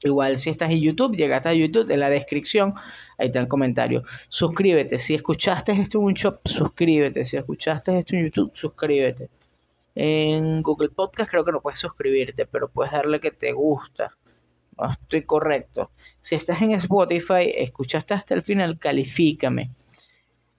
Igual 0.04 0.36
si 0.36 0.50
estás 0.50 0.70
en 0.70 0.80
YouTube, 0.80 1.16
llegaste 1.16 1.48
a 1.48 1.54
YouTube, 1.54 1.90
en 1.90 2.00
la 2.00 2.10
descripción, 2.10 2.74
ahí 3.18 3.28
está 3.28 3.38
el 3.38 3.46
comentario. 3.48 4.02
Suscríbete. 4.28 4.98
Si 4.98 5.14
escuchaste 5.14 5.72
esto 5.72 5.98
en 5.98 6.04
un 6.04 6.14
shop, 6.14 6.40
suscríbete. 6.44 7.24
Si 7.24 7.36
escuchaste 7.36 7.96
esto 7.98 8.16
en 8.16 8.24
YouTube, 8.24 8.50
suscríbete. 8.54 9.30
En 9.94 10.62
Google 10.62 10.88
Podcast 10.88 11.30
creo 11.30 11.44
que 11.44 11.52
no 11.52 11.60
puedes 11.60 11.78
suscribirte, 11.78 12.46
pero 12.46 12.68
puedes 12.68 12.92
darle 12.92 13.20
que 13.20 13.30
te 13.30 13.52
gusta. 13.52 14.16
No 14.76 14.90
estoy 14.90 15.22
correcto. 15.22 15.90
Si 16.20 16.34
estás 16.34 16.60
en 16.62 16.72
Spotify, 16.72 17.52
escuchaste 17.54 18.14
hasta 18.14 18.34
el 18.34 18.42
final, 18.42 18.78
califícame. 18.78 19.70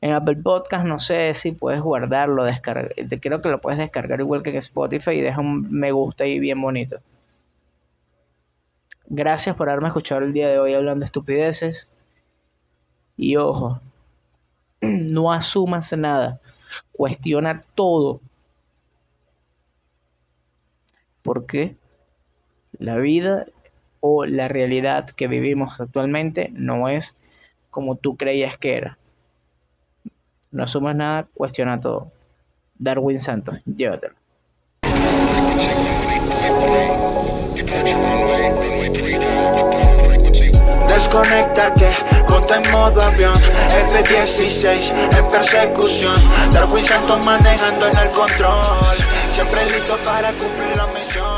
En 0.03 0.11
Apple 0.11 0.35
Podcast 0.35 0.85
no 0.85 0.99
sé 0.99 1.33
si 1.33 1.53
puedes 1.53 1.79
guardarlo, 1.79 2.43
descargar. 2.43 2.93
Creo 3.21 3.41
que 3.41 3.47
lo 3.47 3.61
puedes 3.61 3.79
descargar 3.79 4.19
igual 4.19 4.43
que 4.43 4.49
en 4.49 4.57
Spotify 4.57 5.11
y 5.11 5.21
deja 5.21 5.39
un 5.39 5.71
me 5.71 5.93
gusta 5.93 6.25
ahí 6.25 6.39
bien 6.39 6.61
bonito. 6.61 6.99
Gracias 9.05 9.55
por 9.55 9.69
haberme 9.69 9.87
escuchado 9.87 10.19
el 10.19 10.33
día 10.33 10.49
de 10.49 10.59
hoy 10.59 10.73
hablando 10.73 10.99
de 10.99 11.05
estupideces. 11.05 11.89
Y 13.15 13.37
ojo, 13.37 13.79
no 14.81 15.31
asumas 15.31 15.93
nada. 15.93 16.41
Cuestiona 16.91 17.61
todo. 17.73 18.19
Porque 21.21 21.77
la 22.77 22.97
vida 22.97 23.45
o 24.01 24.25
la 24.25 24.49
realidad 24.49 25.09
que 25.11 25.29
vivimos 25.29 25.79
actualmente 25.79 26.49
no 26.51 26.89
es 26.89 27.15
como 27.69 27.95
tú 27.95 28.17
creías 28.17 28.57
que 28.57 28.75
era. 28.75 28.97
No 30.53 30.63
asumas 30.63 30.95
nada, 30.95 31.27
cuestiona 31.33 31.79
todo. 31.79 32.11
Darwin 32.77 33.19
Santos, 33.19 33.59
llévatelo. 33.65 34.13
Desconéctate, 40.87 41.91
ponte 42.27 42.53
en 42.53 42.71
modo 42.71 43.01
avión 43.01 43.33
F-16 43.93 44.93
en 45.17 45.31
persecución 45.31 46.15
Darwin 46.51 46.85
Santos 46.85 47.25
manejando 47.25 47.87
en 47.87 47.97
el 47.97 48.09
control 48.09 48.95
Siempre 49.31 49.65
listo 49.65 49.97
para 50.05 50.29
cumplir 50.33 50.77
la 50.77 50.87
misión 50.87 51.32